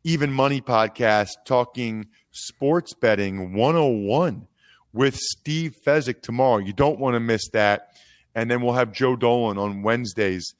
Even 0.04 0.32
Money 0.32 0.60
podcast 0.60 1.30
talking 1.44 2.06
sports 2.30 2.94
betting 2.94 3.54
101 3.54 4.46
with 4.96 5.16
Steve 5.16 5.76
Fezzik 5.86 6.22
tomorrow. 6.22 6.58
You 6.58 6.72
don't 6.72 6.98
want 6.98 7.14
to 7.14 7.20
miss 7.20 7.48
that. 7.50 7.90
And 8.34 8.50
then 8.50 8.60
we'll 8.62 8.74
have 8.74 8.92
Joe 8.92 9.16
Dolan 9.16 9.58
on 9.58 9.82
Wednesday's 9.82 10.54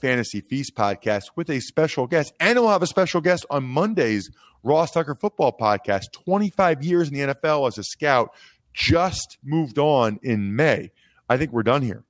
Fantasy 0.00 0.40
Feast 0.40 0.74
podcast 0.74 1.24
with 1.36 1.50
a 1.50 1.60
special 1.60 2.06
guest. 2.06 2.32
And 2.40 2.58
we'll 2.58 2.68
have 2.68 2.82
a 2.82 2.86
special 2.86 3.20
guest 3.20 3.44
on 3.50 3.64
Monday's 3.64 4.30
Ross 4.62 4.90
Tucker 4.92 5.14
Football 5.14 5.56
podcast. 5.58 6.12
25 6.12 6.84
years 6.84 7.08
in 7.08 7.14
the 7.14 7.34
NFL 7.34 7.68
as 7.68 7.78
a 7.78 7.84
scout, 7.84 8.30
just 8.72 9.38
moved 9.42 9.78
on 9.78 10.18
in 10.22 10.56
May. 10.56 10.90
I 11.28 11.36
think 11.36 11.52
we're 11.52 11.62
done 11.62 11.82
here. 11.82 12.04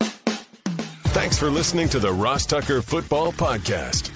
Thanks 0.00 1.38
for 1.38 1.48
listening 1.48 1.88
to 1.90 1.98
the 1.98 2.12
Ross 2.12 2.44
Tucker 2.44 2.82
Football 2.82 3.32
Podcast. 3.32 4.15